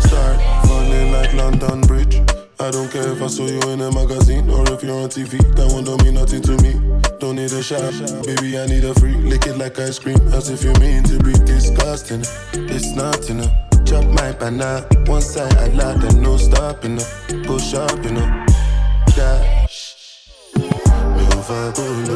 start 0.00 0.36
falling 0.68 1.10
like 1.10 1.32
London 1.32 1.80
Bridge. 1.80 2.16
I 2.60 2.70
don't 2.70 2.92
care 2.92 3.12
if 3.12 3.22
I 3.22 3.26
saw 3.28 3.46
you 3.46 3.60
in 3.72 3.80
a 3.80 3.90
magazine 3.90 4.50
or 4.50 4.70
if 4.70 4.82
you're 4.82 4.92
on 4.92 5.08
TV. 5.08 5.40
That 5.56 5.72
one 5.72 5.84
don't 5.84 6.04
mean 6.04 6.12
nothing 6.12 6.42
to 6.42 6.52
me. 6.60 6.74
Don't 7.18 7.36
need 7.36 7.50
a 7.50 7.62
shot, 7.62 7.96
baby. 8.26 8.58
I 8.58 8.66
need 8.66 8.84
a 8.84 8.92
free. 9.00 9.14
Lick 9.14 9.46
it 9.46 9.56
like 9.56 9.78
ice 9.78 9.98
cream, 9.98 10.20
as 10.34 10.50
if 10.50 10.62
you 10.62 10.74
mean 10.84 11.02
to 11.04 11.18
be 11.24 11.32
disgusting. 11.46 12.20
It's 12.52 12.92
not 12.94 13.30
enough. 13.30 13.50
Chop 13.86 14.04
my 14.04 14.32
banana, 14.32 14.86
one 15.06 15.22
side 15.22 15.56
I 15.56 15.68
like, 15.68 16.04
and 16.12 16.20
no 16.22 16.36
stopping 16.36 17.00
up. 17.00 17.08
Go 17.46 17.56
shopping 17.56 18.18
up. 18.18 18.48
Dash, 19.16 20.28
me 20.56 20.68
over, 21.32 21.72
go 21.72 22.15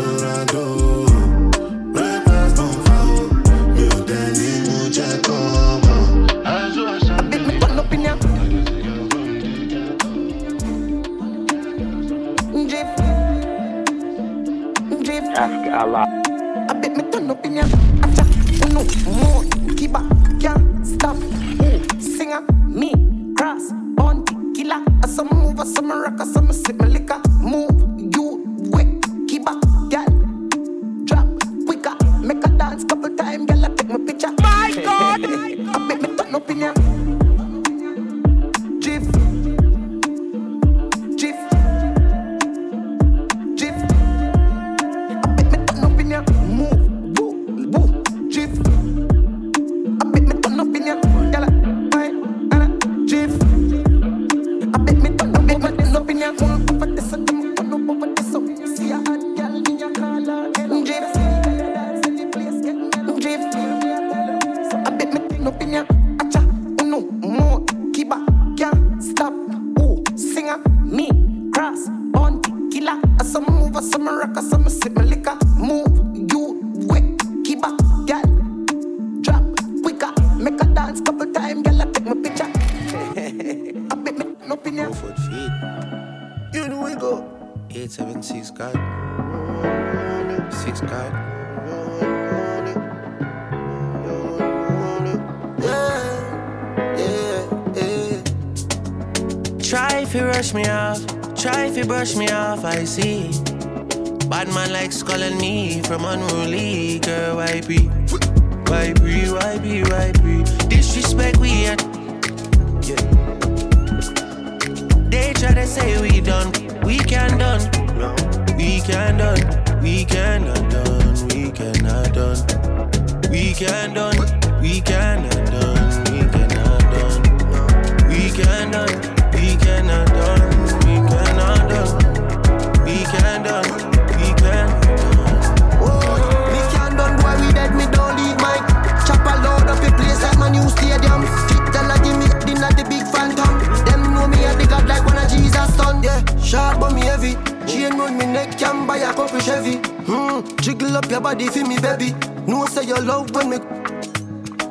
Chain 148.01 148.09
round 148.09 148.18
me 148.18 148.26
neck 148.26 148.59
can 148.59 148.86
buy 148.86 148.98
a 148.98 149.12
couple 149.12 149.40
Chevy. 149.40 149.76
Hmm, 150.07 150.40
jiggle 150.61 150.96
up 150.96 151.11
your 151.11 151.20
body 151.20 151.48
for 151.48 151.66
me 151.66 151.78
baby. 151.78 152.14
No 152.46 152.66
say 152.66 152.84
you 152.84 152.96
love 152.96 153.30
when 153.34 153.51
me 153.51 153.57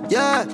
Yeah, 0.09 0.45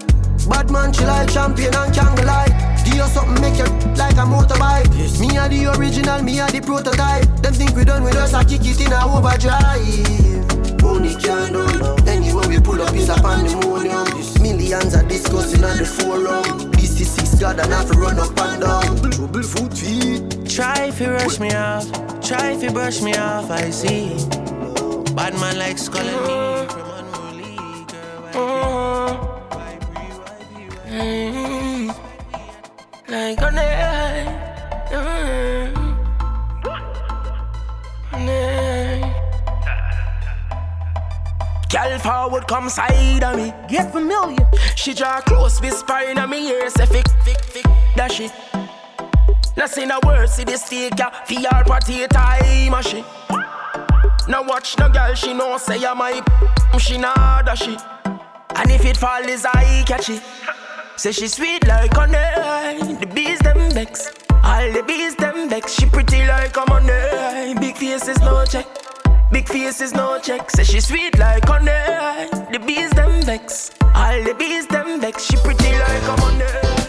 bad 0.50 0.70
man 0.70 0.92
she 0.92 1.06
like 1.06 1.32
champion 1.32 1.74
and 1.74 1.94
can't 1.94 2.26
lie 2.26 2.82
Give 2.86 2.96
you 2.96 3.04
something 3.04 3.42
make 3.42 3.58
you 3.58 3.66
like 3.96 4.16
a 4.16 4.26
motorbike. 4.28 4.92
Me 5.20 5.38
a 5.38 5.48
the 5.48 5.78
original, 5.78 6.22
me 6.22 6.40
a 6.40 6.48
the 6.48 6.62
prototype. 6.62 7.26
Them 7.42 7.54
think 7.54 7.76
we 7.76 7.86
done 7.86 8.04
with 8.04 8.16
us, 8.16 8.34
I 8.34 8.44
kick 8.44 8.62
it 8.66 8.82
in 8.82 8.92
a 8.92 9.06
overdrive. 9.06 10.82
Money 10.82 11.16
can't 11.16 11.54
done 11.54 12.08
Anywhere 12.08 12.48
we 12.48 12.60
pull 12.60 12.82
up 12.82 12.94
is 12.94 13.10
a 13.10 13.16
pandemonium 13.16 14.06
Millions 14.42 14.96
are 14.96 15.08
discussing 15.08 15.64
on 15.64 15.78
the 15.78 15.86
forum. 15.86 16.72
This 16.72 17.00
is 17.00 17.10
six 17.10 17.36
God 17.40 17.60
and 17.60 17.72
have 17.72 17.90
to 17.92 17.98
run 17.98 18.20
up 18.20 18.38
and 18.40 18.62
down. 18.62 19.12
Trouble 19.12 19.44
foot 19.44 19.74
feet. 19.78 20.48
Try 20.48 20.86
if 20.86 21.02
you 21.02 21.12
rush 21.12 21.40
me 21.40 21.52
off, 21.54 21.90
try 22.26 22.52
if 22.54 22.64
you 22.64 22.72
brush 22.72 23.02
me 23.02 23.14
off, 23.16 23.52
I 23.52 23.70
see. 23.70 24.10
Bad 25.14 25.34
man 25.36 25.60
like 25.60 25.78
calling 25.86 26.08
me 26.08 26.66
from 26.74 26.90
unruly 26.98 27.86
girl. 27.86 28.32
Like 33.08 33.42
a 33.42 33.52
night. 33.52 34.42
Girl 41.72 42.00
forward, 42.00 42.48
come 42.48 42.70
side 42.70 43.24
of 43.24 43.36
me. 43.36 43.54
Get 43.68 43.92
familiar. 43.92 44.50
She 44.76 44.94
draw 44.94 45.22
close, 45.22 45.62
whispering 45.62 46.18
in 46.18 46.30
me 46.30 46.50
ear, 46.50 46.70
say 46.70 46.86
fick, 46.88 47.08
fick, 47.24 47.44
fick, 47.44 47.66
that 47.96 48.12
shit. 48.12 48.32
Now 49.58 49.68
say 49.68 49.86
no 49.86 50.00
words, 50.06 50.34
see 50.34 50.44
this 50.44 50.66
steak, 50.66 51.00
ya. 51.00 51.10
VR 51.28 51.66
party 51.66 52.08
time, 52.08 52.82
shit. 52.84 53.06
Now 54.28 54.44
watch 54.44 54.78
no 54.80 54.90
girl, 54.90 55.14
she 55.14 55.34
know 55.34 55.58
say 55.58 55.86
I'm 55.86 55.98
my 55.98 56.22
she 56.80 56.98
nah 56.98 57.42
that 57.44 57.58
shit. 57.58 57.80
And 58.56 58.72
if 58.72 58.84
it 58.86 58.98
fall 58.98 59.24
is 59.24 59.46
I 59.46 59.84
catch 59.86 60.10
it. 60.10 60.22
Say 60.98 61.12
she 61.12 61.28
sweet 61.28 61.68
like 61.68 61.94
honey, 61.94 62.96
the 62.96 63.06
bees 63.14 63.40
them 63.40 63.72
vex. 63.72 64.12
All 64.44 64.72
the 64.72 64.84
bees 64.84 65.16
them 65.16 65.50
vex. 65.50 65.74
She 65.74 65.86
pretty 65.86 66.26
like 66.26 66.56
a 66.58 66.66
money. 66.70 67.54
Big 67.60 67.78
faces 67.78 68.20
no 68.20 68.46
check. 68.46 68.66
Big 69.32 69.48
faces 69.48 69.94
no 69.94 70.20
check. 70.20 70.50
Say 70.52 70.64
she 70.64 70.80
sweet 70.80 71.18
like 71.20 71.46
honey, 71.46 71.72
the 72.52 72.60
bees 72.66 72.92
them 72.92 73.22
vex. 73.22 73.72
All 73.94 74.24
the 74.24 74.34
bees 74.34 74.68
them 74.68 75.00
vex. 75.02 75.26
She 75.26 75.38
pretty 75.38 75.72
like 75.72 76.04
a 76.04 76.22
money. 76.22 76.85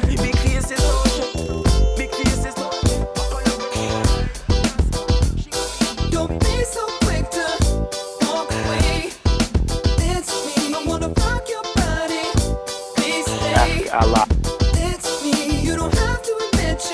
It's 14.75 15.25
me. 15.25 15.61
You 15.61 15.75
don't 15.75 15.95
have 15.95 16.23
to 16.23 16.33
admit 16.53 16.85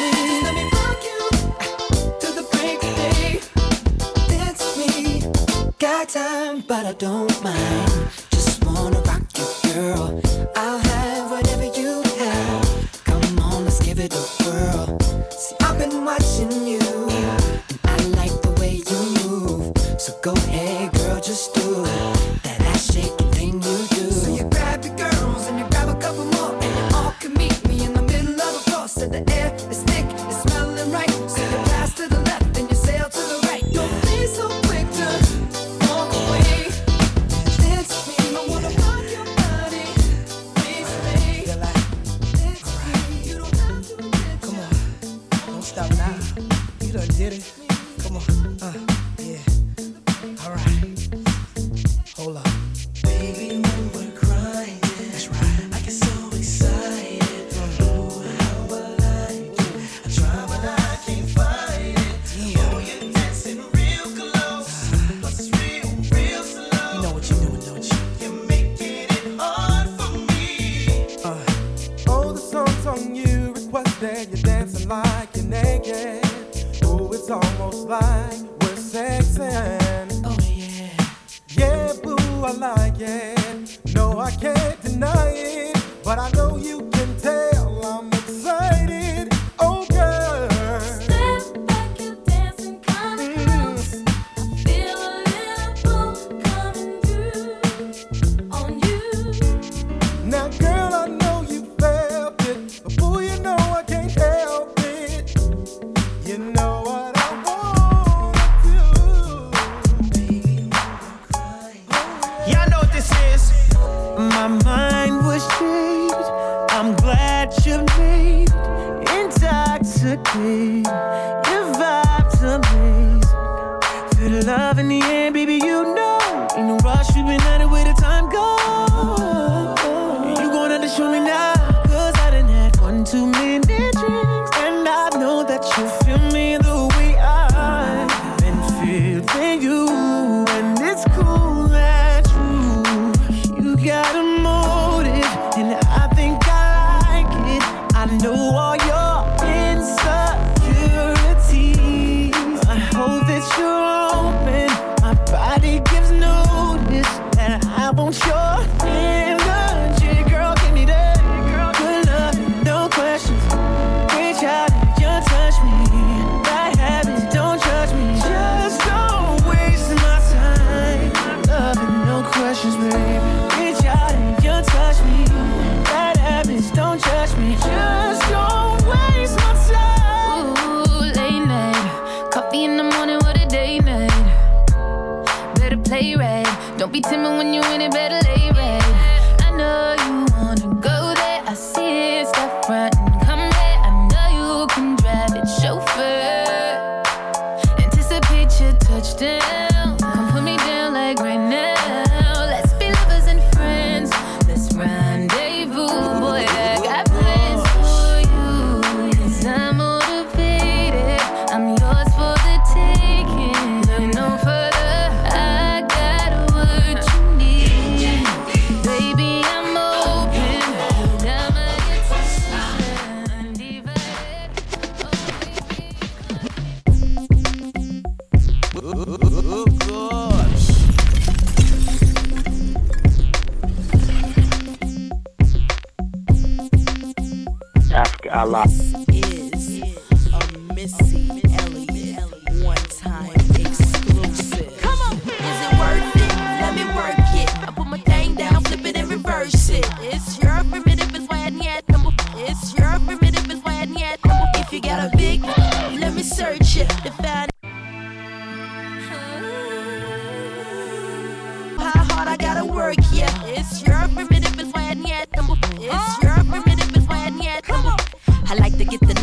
me. 0.00 0.40
Let 0.42 0.54
me 0.54 0.64
rock 0.72 1.00
you 1.04 1.20
to 2.20 2.28
the 2.32 2.48
break 2.50 2.82
of 2.82 2.96
day. 2.96 3.40
Me. 4.78 5.22
Got 5.78 6.08
time, 6.08 6.62
but 6.66 6.86
I 6.86 6.92
don't 6.94 7.42
mind. 7.42 7.92
Just 8.30 8.64
wanna 8.64 9.00
rock 9.00 9.22
you, 9.36 9.72
girl. 9.74 10.29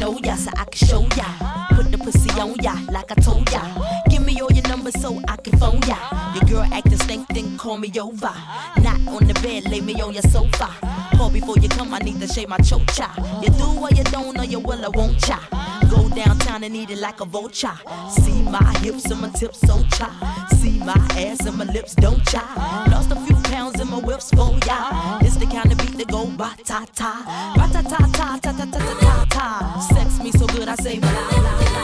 Know 0.08 0.20
ya 0.24 0.36
so 0.36 0.52
I 0.56 0.66
can 0.66 0.88
show 0.88 1.02
ya. 1.16 1.28
Put 1.76 1.92
the 1.92 1.98
pussy 1.98 2.30
on 2.40 2.56
ya 2.62 2.74
like 2.92 3.12
I 3.12 3.16
told 3.16 3.50
ya. 3.52 3.62
Give 4.10 4.24
me 4.26 4.40
all 4.42 4.52
your 4.52 4.68
numbers 4.68 5.00
so 5.02 5.20
I 5.28 5.36
can 5.38 5.58
phone 5.60 5.82
ya. 5.88 5.98
Your 6.36 6.44
girl 6.50 6.74
acting 6.74 6.98
stink, 6.98 7.28
then 7.30 7.58
call 7.58 7.78
me 7.78 7.92
over. 8.00 8.34
Not 8.82 9.00
on 9.08 9.28
the 9.28 9.34
bed, 9.44 9.70
lay 9.70 9.82
me 9.82 10.00
on 10.02 10.14
your 10.14 10.24
sofa. 10.24 10.70
Call 11.18 11.30
before 11.30 11.58
you 11.58 11.70
come, 11.70 11.94
I 11.94 12.00
need 12.00 12.20
to 12.22 12.28
shave 12.28 12.50
my 12.50 12.58
chocha. 12.58 13.10
You 13.44 13.50
do 13.50 13.68
or 13.80 13.90
you 13.92 14.04
don't, 14.06 14.38
or 14.38 14.46
you 14.46 14.60
will 14.60 14.86
or 14.86 14.92
won't 14.92 15.20
cha. 15.20 15.40
Go 15.90 16.10
downtown 16.10 16.64
and 16.64 16.76
eat 16.76 16.90
it 16.90 17.00
like 17.00 17.20
a 17.22 17.26
vulture. 17.26 17.78
See 18.10 18.42
my 18.44 18.74
hips 18.80 19.12
and 19.12 19.22
my 19.22 19.30
tips 19.30 19.60
so 19.60 19.84
cha. 19.92 20.47
See 20.68 20.80
my 20.80 20.96
ass 21.16 21.46
and 21.46 21.58
my 21.58 21.64
lips 21.64 21.96
don't 21.96 22.22
cha. 22.26 22.44
Lost 22.92 23.10
a 23.12 23.16
few 23.16 23.38
pounds 23.52 23.80
in 23.80 23.88
my 23.90 24.00
whips 24.00 24.30
for 24.32 24.52
ya. 24.68 25.18
This 25.20 25.38
the 25.38 25.46
kind 25.46 25.72
of 25.72 25.78
beat 25.78 25.98
that 25.98 26.10
go 26.10 26.26
ba 26.26 26.56
ta 26.66 26.86
ta, 26.94 27.14
ba 27.56 27.70
ta 27.72 27.82
ta 27.82 28.00
ta 28.12 28.38
ta 28.44 28.52
ta 28.52 28.66
ta 28.66 28.80
ta 29.00 29.26
ta. 29.30 29.48
Sex 29.94 30.22
me 30.22 30.32
so 30.32 30.46
good 30.48 30.68
I 30.68 30.76
say 30.76 31.00
blah 31.00 31.30
blah 31.30 31.58
blah. 31.58 31.77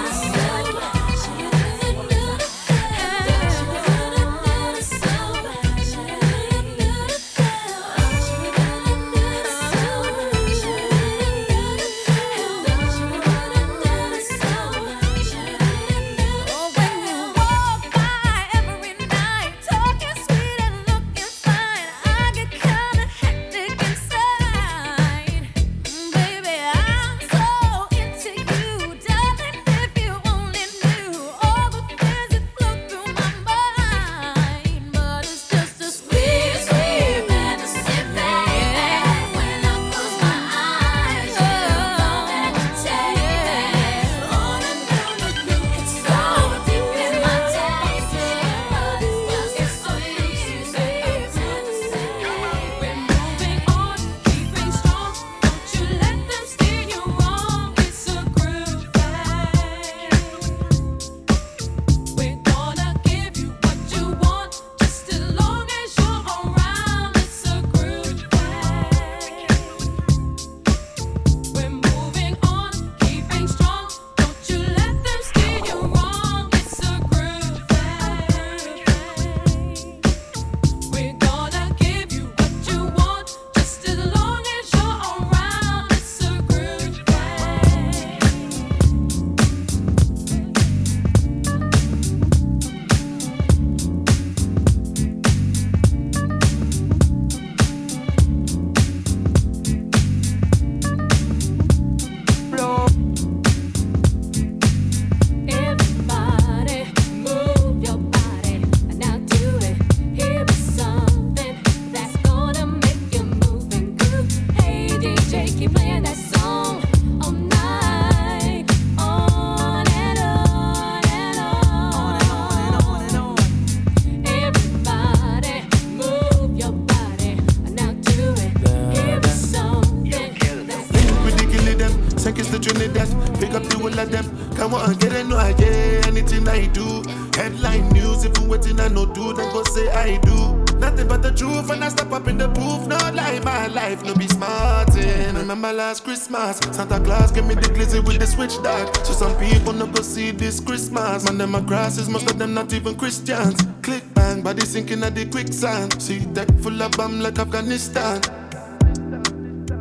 Christmas, 146.33 146.75
Santa 146.75 146.99
Claus 146.99 147.31
give 147.31 147.45
me 147.45 147.53
the 147.53 147.61
glizzy 147.61 148.03
with 148.03 148.17
the 148.17 148.25
switch 148.25 148.57
dog. 148.63 148.89
So 149.05 149.13
some 149.13 149.37
people 149.37 149.71
no 149.71 149.85
go 149.85 150.01
see 150.01 150.31
this 150.31 150.59
Christmas. 150.59 151.25
Man, 151.25 151.37
them 151.37 151.51
my 151.51 151.61
grasses, 151.61 152.09
most 152.09 152.27
of 152.27 152.39
them 152.39 152.55
not 152.55 152.73
even 152.73 152.95
Christians. 152.95 153.61
Click 153.83 154.03
bang, 154.15 154.41
body 154.41 154.65
sinking 154.65 155.03
at 155.03 155.13
the 155.13 155.27
quicksand. 155.27 156.01
See 156.01 156.25
deck 156.33 156.49
full 156.61 156.81
of 156.81 156.91
bomb 156.93 157.19
like 157.19 157.37
Afghanistan. 157.37 158.19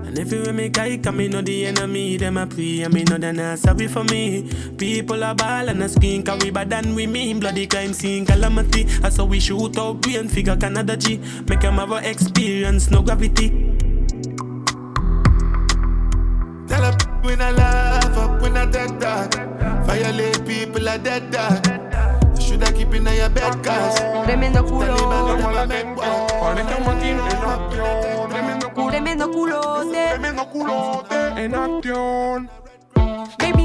And 0.04 0.18
if 0.18 0.30
you 0.30 0.52
me 0.52 0.68
guy, 0.68 0.98
come 0.98 1.16
me 1.16 1.28
know 1.28 1.40
the 1.40 1.64
enemy, 1.64 2.18
them 2.18 2.36
a 2.36 2.46
pray, 2.46 2.82
and 2.82 2.92
me 2.92 3.04
know 3.04 3.16
they 3.16 3.32
not 3.32 3.58
sorry 3.58 3.88
for 3.88 4.04
me. 4.04 4.50
People 4.76 5.24
are 5.24 5.34
ball 5.34 5.70
and 5.70 5.82
a 5.82 5.88
skin, 5.88 6.22
cause 6.22 6.44
we 6.44 6.50
bad 6.50 6.68
than 6.68 6.94
we 6.94 7.06
mean. 7.06 7.40
Bloody 7.40 7.66
crime 7.66 7.94
scene, 7.94 8.26
calamity. 8.26 8.86
I 9.02 9.08
saw 9.08 9.24
we 9.24 9.40
shoot 9.40 9.78
out 9.78 10.02
brain 10.02 10.28
figure 10.28 10.58
Canada 10.58 10.98
G. 10.98 11.16
Make 11.48 11.60
them 11.60 11.76
have 11.76 11.92
a 11.92 12.06
experience, 12.06 12.90
no 12.90 13.00
gravity. 13.00 13.61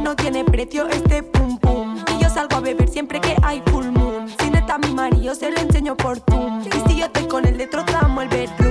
no 0.07 0.15
tiene 0.15 0.45
precio 0.45 0.87
este 0.87 1.21
pum 1.21 1.57
pum. 1.57 1.97
Y 2.15 2.23
yo 2.23 2.29
salgo 2.29 2.55
a 2.55 2.59
beber 2.61 2.87
siempre 2.87 3.19
que 3.19 3.35
hay 3.43 3.61
full 3.65 3.87
moon. 3.87 4.29
Si 4.39 4.49
mi 4.49 4.93
marido, 4.93 5.35
se 5.35 5.51
lo 5.51 5.57
enseño 5.57 5.97
por 5.97 6.21
Zoom. 6.29 6.61
Y 6.61 6.89
si 6.89 6.99
yo 6.99 7.07
estoy 7.07 7.27
con 7.27 7.45
él, 7.45 7.57
le 7.57 7.67
trozamos 7.67 8.23
el 8.23 8.29
bedroom. 8.29 8.66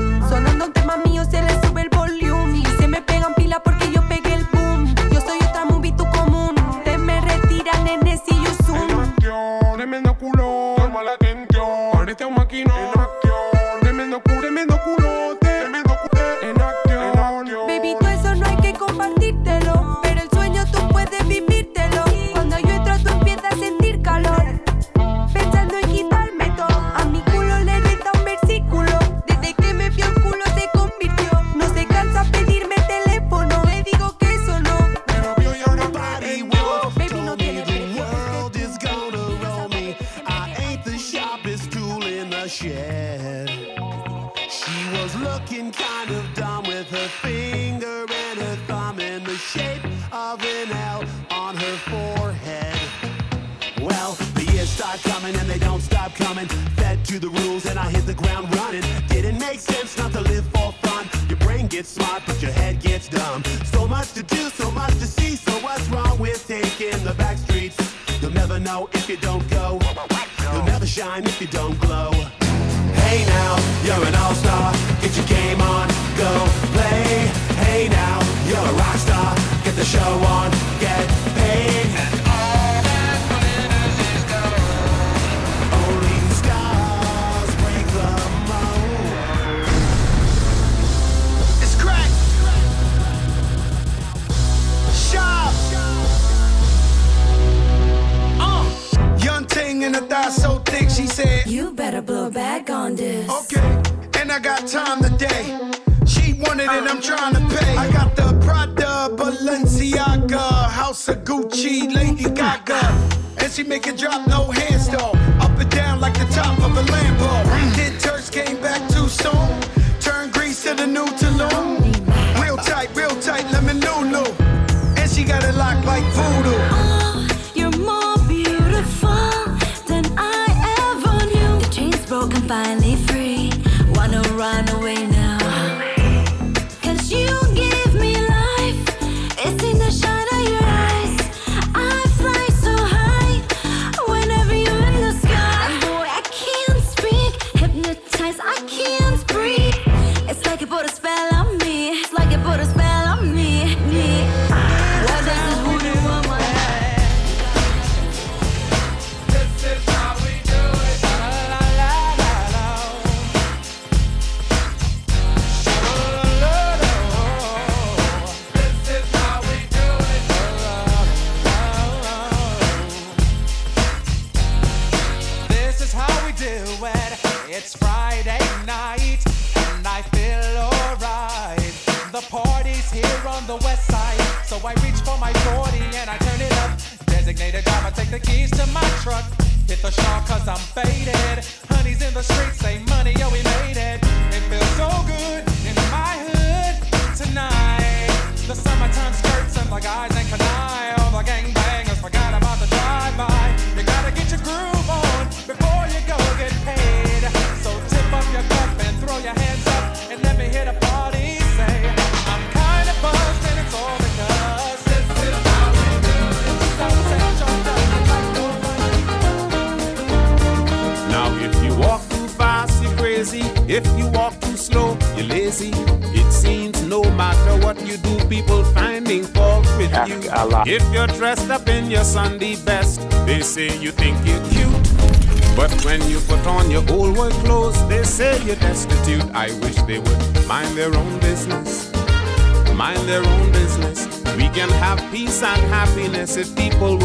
and 245.43 245.61
happiness. 245.69 246.37
If 246.37 246.55
people 246.57 246.99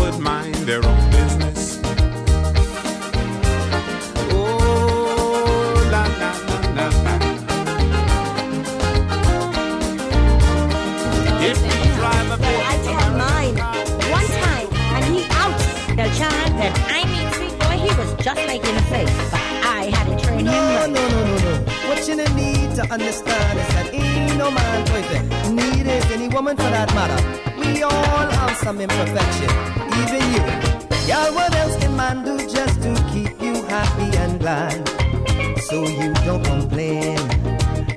glad. 34.61 35.59
So 35.59 35.87
you 35.87 36.13
don't 36.25 36.43
complain 36.43 37.17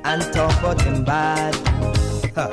and 0.05 0.23
talk 0.33 0.59
about 0.61 0.81
him 0.83 1.05
bad. 1.05 1.55
Huh. 2.35 2.53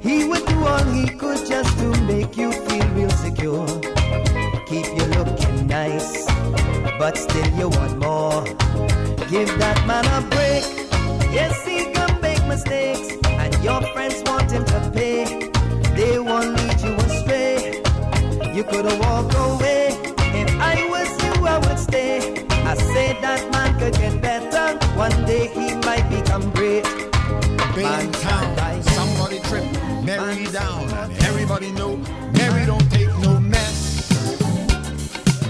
He 0.00 0.24
would 0.24 0.44
do 0.46 0.58
all 0.66 0.84
he 0.84 1.06
could 1.08 1.46
just 1.46 1.78
to 1.78 1.88
make 2.04 2.36
you 2.36 2.52
feel 2.52 2.86
real 2.98 3.10
secure. 3.10 3.66
Keep 4.66 4.86
you 4.98 5.06
looking 5.16 5.66
nice, 5.66 6.26
but 6.98 7.16
still 7.16 7.50
you 7.60 7.68
want 7.68 7.98
more. 7.98 8.44
Give 9.32 9.50
that 9.62 9.78
man 9.86 10.06
a 10.16 10.20
break. 10.34 10.64
Yes, 11.36 11.54
he 11.66 11.92
can 11.92 12.20
make 12.20 12.42
mistakes, 12.46 13.08
and 13.42 13.52
your 13.62 13.80
friends 13.92 14.22
want 14.26 14.50
him 14.50 14.64
to 14.64 14.90
pay. 14.94 15.24
They 15.96 16.18
won't 16.18 16.50
lead 16.58 16.80
you 16.80 16.94
astray. 17.06 17.82
You 18.54 18.64
could 18.64 18.86
walk 19.00 19.32
away. 19.34 19.65
Great. 26.50 26.84
Big 27.74 28.12
town, 28.12 28.82
somebody 28.82 29.38
trip 29.40 29.64
Mary 30.04 30.46
down, 30.46 30.88
and 30.90 31.12
everybody 31.24 31.70
know 31.72 31.96
Mary 32.32 32.66
don't 32.66 32.90
take 32.90 33.08
no 33.18 33.38
mess. 33.40 34.08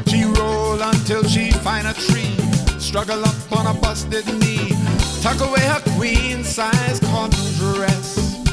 She 0.08 0.24
roll 0.24 0.80
until 0.80 1.22
she 1.24 1.50
find 1.50 1.86
a 1.86 1.94
tree, 1.94 2.36
struggle 2.78 3.24
up 3.24 3.52
on 3.52 3.66
a 3.66 3.80
busted 3.80 4.26
knee, 4.40 4.74
tuck 5.22 5.40
away 5.40 5.60
her 5.60 5.82
queen 5.96 6.44
size 6.44 7.00
cotton 7.00 7.46
dress. 7.58 8.44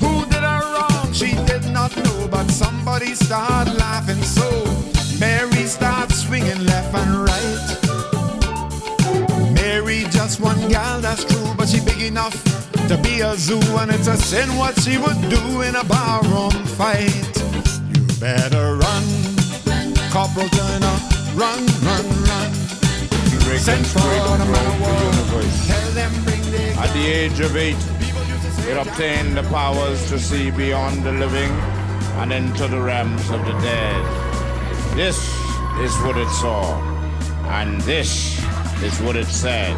Who 0.00 0.24
did 0.26 0.42
her 0.42 0.62
wrong? 0.74 1.12
She 1.12 1.34
did 1.46 1.70
not 1.70 1.96
know, 1.96 2.28
but 2.28 2.48
somebody 2.50 3.14
start 3.14 3.68
laughing. 3.68 4.22
So 4.22 4.48
Mary 5.18 5.64
started 5.66 6.14
swinging 6.14 6.64
left 6.66 6.94
and 6.94 7.24
right. 7.24 7.85
Mary 9.76 10.04
just 10.10 10.40
one 10.40 10.58
gal, 10.70 11.02
that's 11.02 11.22
true, 11.22 11.52
but 11.54 11.68
she 11.68 11.80
big 11.80 12.00
enough 12.00 12.32
to 12.88 12.96
be 13.02 13.20
a 13.20 13.36
zoo, 13.36 13.60
and 13.76 13.90
it's 13.90 14.06
a 14.06 14.16
sin 14.16 14.48
what 14.56 14.74
she 14.80 14.96
would 14.96 15.20
do 15.28 15.60
in 15.60 15.76
a 15.76 15.84
barroom 15.84 16.56
fight. 16.78 17.34
You 17.92 18.02
better 18.18 18.76
run, 18.76 19.04
Corporal 20.10 20.48
Turner, 20.48 20.96
run, 21.34 21.60
run, 21.84 22.06
run. 22.24 22.52
Send 23.58 23.86
for 23.86 24.00
the 24.00 24.46
the 25.92 26.78
At 26.78 26.90
the 26.94 27.06
age 27.06 27.40
of 27.40 27.54
eight, 27.54 27.76
it 28.70 28.78
obtained 28.78 29.36
the 29.36 29.42
powers 29.50 30.08
to 30.08 30.18
see 30.18 30.50
beyond 30.50 31.04
the 31.04 31.12
living 31.12 31.52
and 32.20 32.32
into 32.32 32.66
the 32.66 32.80
realms 32.80 33.28
of 33.28 33.44
the 33.44 33.52
dead. 33.60 34.02
This 34.96 35.18
is 35.80 35.94
what 36.00 36.16
it 36.16 36.30
saw, 36.30 36.80
and 37.58 37.78
this 37.82 38.45
is 38.82 39.00
what 39.00 39.16
it 39.16 39.26
said. 39.26 39.76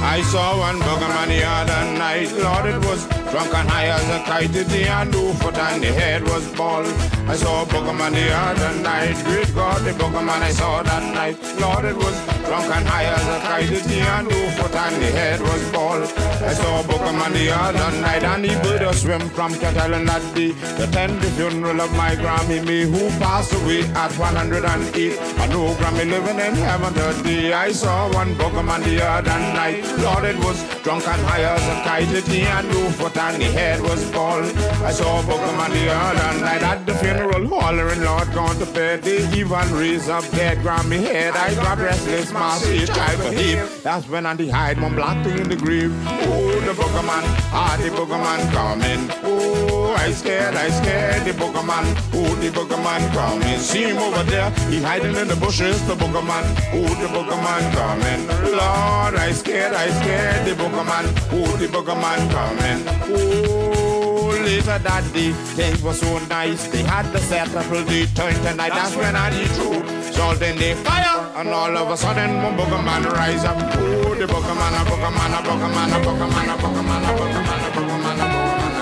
I 0.00 0.22
saw 0.22 0.58
one 0.58 0.78
buggerman 0.80 1.28
the 1.28 1.44
other 1.44 1.98
night. 1.98 2.30
Lord, 2.32 2.66
it 2.66 2.84
was 2.86 3.06
drunk 3.30 3.54
and 3.54 3.68
high 3.68 3.86
as 3.86 4.08
a 4.08 4.20
kite. 4.24 4.52
The 4.52 4.82
hand 4.84 5.14
foot 5.40 5.58
and 5.58 5.82
the 5.82 5.92
head 5.92 6.22
was 6.22 6.46
bald. 6.56 6.86
I 7.28 7.36
saw 7.36 7.62
a 7.62 7.66
buggerman 7.66 8.12
the 8.12 8.32
other 8.32 8.72
night. 8.80 9.16
Great 9.24 9.54
God, 9.54 9.80
the 9.84 9.92
buggerman 9.92 10.40
I 10.48 10.50
saw 10.50 10.82
that 10.82 11.04
night. 11.14 11.36
Lord, 11.60 11.84
it 11.84 11.96
was 11.96 12.16
drunk 12.46 12.68
and 12.76 12.86
high 12.86 13.04
as 13.04 13.26
a 13.36 13.38
kite. 13.46 13.84
The 13.84 13.98
hand 14.08 14.32
foot 14.56 14.74
and 14.74 14.96
the 15.02 15.10
head 15.18 15.40
was 15.40 15.62
bald. 15.72 16.04
I 16.48 16.52
saw 16.54 16.80
a 16.80 16.82
buggerman 16.84 17.32
the 17.32 17.50
other 17.52 17.90
night. 18.00 18.24
And 18.24 18.44
he 18.44 18.54
bid 18.62 18.82
a 18.82 18.92
swim 18.94 19.28
from 19.30 19.54
Catalan 19.54 20.06
that 20.06 20.24
day. 20.34 20.52
Attend 20.82 21.20
the 21.20 21.28
funeral 21.36 21.80
of 21.80 21.92
my 21.96 22.16
Grammy 22.16 22.64
me 22.64 22.82
who 22.82 23.08
passed 23.20 23.52
away 23.52 23.82
at 24.04 24.12
108. 24.18 25.18
I 25.38 25.46
know 25.48 25.74
Grammy 25.74 26.08
living 26.08 26.40
in 26.40 26.54
heaven 26.54 26.94
today. 26.94 27.52
I 27.52 27.72
saw 27.72 28.10
one 28.12 28.34
buggerman 28.36 28.82
the 28.84 29.04
other 29.04 29.38
night. 29.60 29.84
Lord, 29.98 30.24
it 30.24 30.38
was 30.38 30.58
drunk 30.82 31.06
and 31.06 31.22
high 31.28 31.44
as 31.44 31.64
a 31.74 31.76
kite. 31.84 32.24
The 32.24 32.40
hand 32.40 32.72
foot 32.96 33.17
and 33.18 33.42
the 33.42 33.46
head 33.46 33.80
was 33.80 34.10
bald. 34.12 34.44
I 34.82 34.92
saw 34.92 35.20
a 35.20 35.22
buggerman 35.22 35.70
the 35.72 35.90
other 35.92 36.40
night 36.40 36.62
at 36.62 36.86
the 36.86 36.94
funeral, 36.94 37.46
hollering, 37.48 38.02
Lord, 38.02 38.32
gone 38.32 38.56
to 38.58 38.66
bed. 38.66 39.02
They 39.02 39.26
even 39.36 39.74
raise 39.74 40.08
up 40.08 40.24
dead 40.30 40.58
Grammy 40.58 41.00
head. 41.00 41.34
I 41.34 41.54
got 41.54 41.78
restless, 41.78 42.32
my 42.32 42.56
seat, 42.58 42.86
try 42.86 43.14
to 43.16 43.30
heap. 43.32 43.58
That's 43.82 44.08
when 44.08 44.24
I 44.24 44.34
hide 44.50 44.80
one 44.80 44.94
black 44.94 45.24
thing 45.24 45.38
in 45.38 45.48
the 45.48 45.56
grave. 45.56 45.92
Oh, 46.06 46.60
the 46.60 46.72
boogerman, 46.72 47.24
ah, 47.52 47.76
the 47.80 47.90
boogerman 47.90 48.40
coming. 48.52 49.10
Oh, 49.24 49.94
I 49.98 50.12
scared, 50.12 50.54
I 50.54 50.70
scared 50.70 51.24
the 51.24 51.32
boogerman. 51.32 51.86
Oh, 52.14 52.34
the 52.36 52.50
boogerman 52.50 53.02
coming. 53.12 53.58
See 53.58 53.84
him 53.84 53.98
over 53.98 54.22
there, 54.24 54.50
he 54.70 54.80
hiding 54.80 55.16
in 55.16 55.28
the 55.28 55.36
bushes, 55.36 55.84
the 55.86 55.94
boogerman. 55.94 56.44
Oh, 56.72 56.88
the 57.02 57.08
boogerman 57.08 57.64
coming. 57.74 58.20
Lord, 58.52 59.14
I 59.16 59.32
scared, 59.32 59.72
I 59.74 59.88
scared 60.00 60.46
the 60.46 60.54
boogerman. 60.62 61.06
Oh, 61.32 61.56
the 61.56 61.66
boogerman 61.66 62.30
coming. 62.30 63.07
Oh, 63.10 64.38
later 64.44 64.78
that 64.78 65.04
day, 65.14 65.32
things 65.56 65.82
were 65.82 65.94
so 65.94 66.18
nice. 66.26 66.68
They 66.68 66.82
had 66.82 67.10
the 67.12 67.20
settle 67.20 67.62
the 67.62 68.06
turn 68.14 68.34
tonight. 68.44 68.70
That's 68.70 68.94
when 68.96 69.16
I 69.16 69.30
did 69.30 69.48
true. 69.56 69.82
Salt 70.12 70.42
in 70.42 70.58
the 70.58 70.74
fire, 70.84 71.32
and 71.36 71.48
all 71.48 71.74
of 71.76 71.90
a 71.90 71.96
sudden, 71.96 72.42
one 72.42 72.56
boogerman 72.56 73.04
rise 73.12 73.44
up. 73.44 73.56
Oh, 73.56 74.14
the 74.14 74.26
boogerman, 74.26 74.74
a 74.76 74.84
boogerman, 74.90 75.32
a 75.32 75.42
boogerman, 75.46 75.88
a 75.88 75.98
boogerman, 76.04 76.48
a 76.48 76.56
boogerman, 76.60 77.00
a 77.00 77.02
boogerman, 77.02 77.02
a 77.02 77.16
boogerman, 77.16 77.64
a 77.64 77.72
boogerman, 77.72 78.18
a 78.18 78.26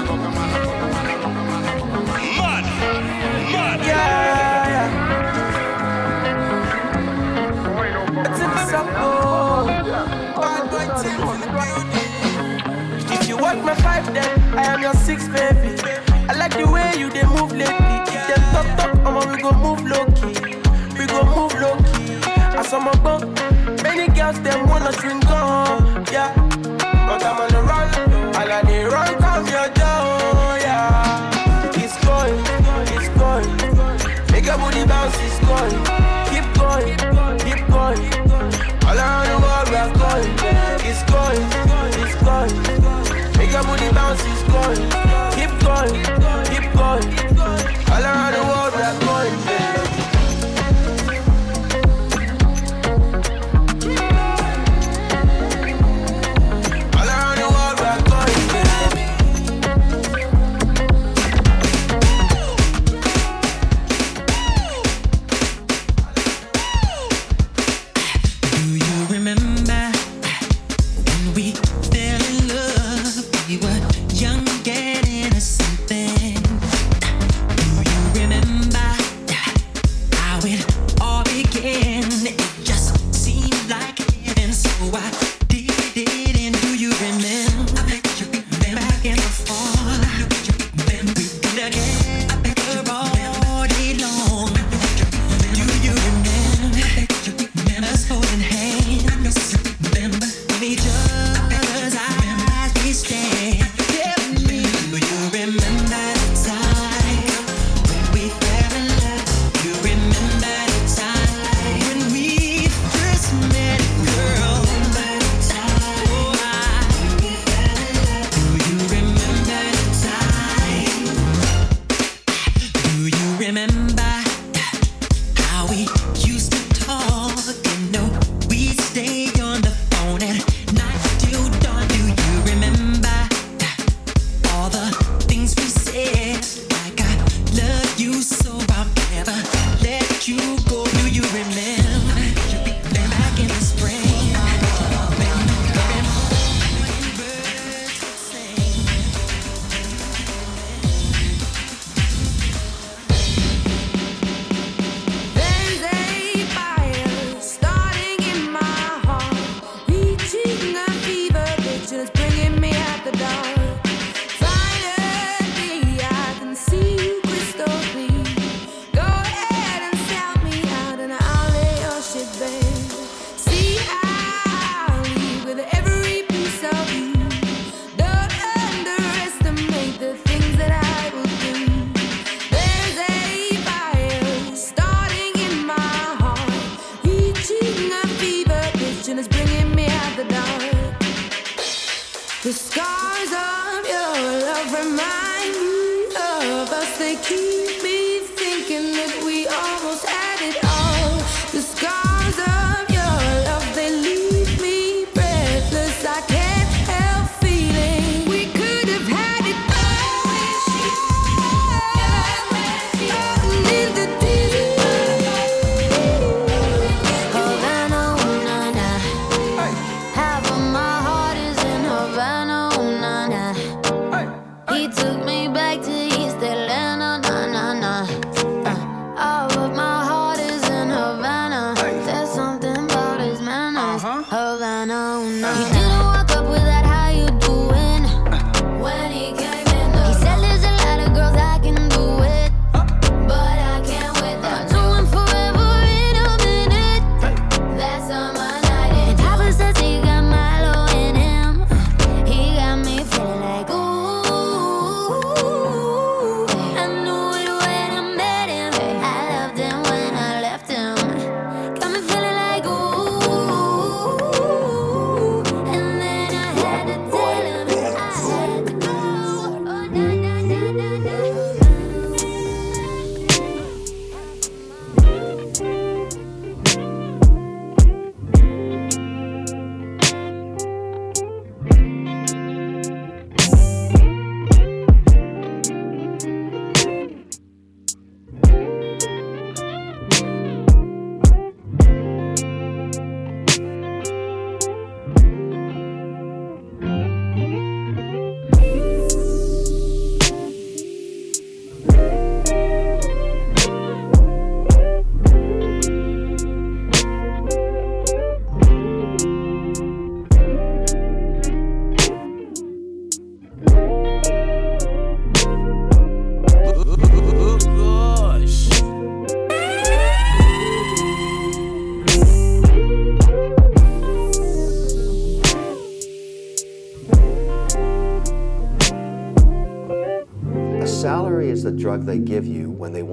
boogerman. 0.08 0.46
Mud, 2.36 2.64
mud, 3.52 3.80
yeah, 3.86 5.10
It's 8.18 8.40
in 8.40 8.50
the 8.50 8.66
sample. 8.66 9.66
Bad 10.40 10.62
boy 10.70 10.86
want 13.46 13.64
my 13.64 13.74
five, 13.76 14.06
then 14.12 14.54
I 14.58 14.64
am 14.74 14.82
your 14.82 14.94
six, 14.94 15.28
baby. 15.28 15.78
I 16.28 16.32
like 16.34 16.54
the 16.58 16.66
way 16.66 16.94
you 16.98 17.08
they 17.10 17.26
move 17.36 17.52
lately. 17.52 17.96
If 18.14 18.22
them 18.28 18.42
talk 18.52 18.68
talk, 18.78 18.92
I'ma 19.06 19.20
we 19.30 19.36
go 19.40 19.52
move 19.66 19.82
low 19.86 20.04
key. 20.18 20.34
We 20.98 21.06
go 21.06 21.20
move 21.36 21.54
low 21.62 21.76
key. 21.86 22.18
As 22.58 22.72
I'm 22.72 22.88
a 22.88 22.96
bump, 23.04 23.24
many 23.84 24.06
girls 24.16 24.40
them 24.42 24.68
wanna 24.68 24.90
drink 25.00 25.30
on, 25.30 26.04
yeah. 26.10 26.34
But 27.06 27.22
I'm 27.28 27.40
on 27.42 27.48
the 27.54 27.62
run, 27.70 27.88
I 28.34 28.62
they 28.68 28.84
run 28.84 29.12
come 29.22 29.46
your 29.54 29.68
door, 29.78 30.58
yeah. 30.66 31.80
It's 31.82 31.96
going, 32.04 32.42
it's 32.96 33.08
going. 33.20 33.50
Make 34.32 34.46
your 34.46 34.58
booty 34.58 34.84
bounce, 34.90 35.16
it's 35.26 35.38
going. 35.46 35.78
Keep 36.30 36.46
going, 36.58 36.96
keep 37.46 37.62
going. 37.68 38.25
All 38.25 38.25
going. 44.66 44.90
Keep 45.34 45.60
going, 45.60 46.15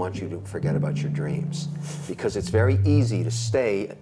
want 0.03 0.19
you 0.19 0.27
to 0.27 0.41
forget 0.41 0.75
about 0.75 1.01
your 1.01 1.09
dreams. 1.11 1.69
Because 2.09 2.35
it's 2.35 2.49
very 2.49 2.77
easy 2.83 3.23
to 3.23 3.31
stay 3.31 3.95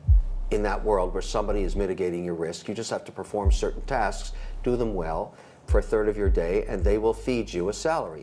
in 0.49 0.63
that 0.63 0.83
world 0.83 1.13
where 1.13 1.21
somebody 1.21 1.61
is 1.61 1.75
mitigating 1.75 2.25
your 2.25 2.33
risk. 2.33 2.67
You 2.67 2.73
just 2.73 2.89
have 2.89 3.05
to 3.05 3.11
perform 3.11 3.51
certain 3.51 3.83
tasks, 3.83 4.31
do 4.63 4.75
them 4.75 4.95
well 4.95 5.35
for 5.67 5.77
a 5.77 5.81
third 5.81 6.09
of 6.09 6.17
your 6.17 6.29
day, 6.29 6.65
and 6.67 6.83
they 6.83 6.97
will 6.97 7.13
feed 7.13 7.53
you 7.53 7.69
a 7.69 7.73
salary. 7.73 8.19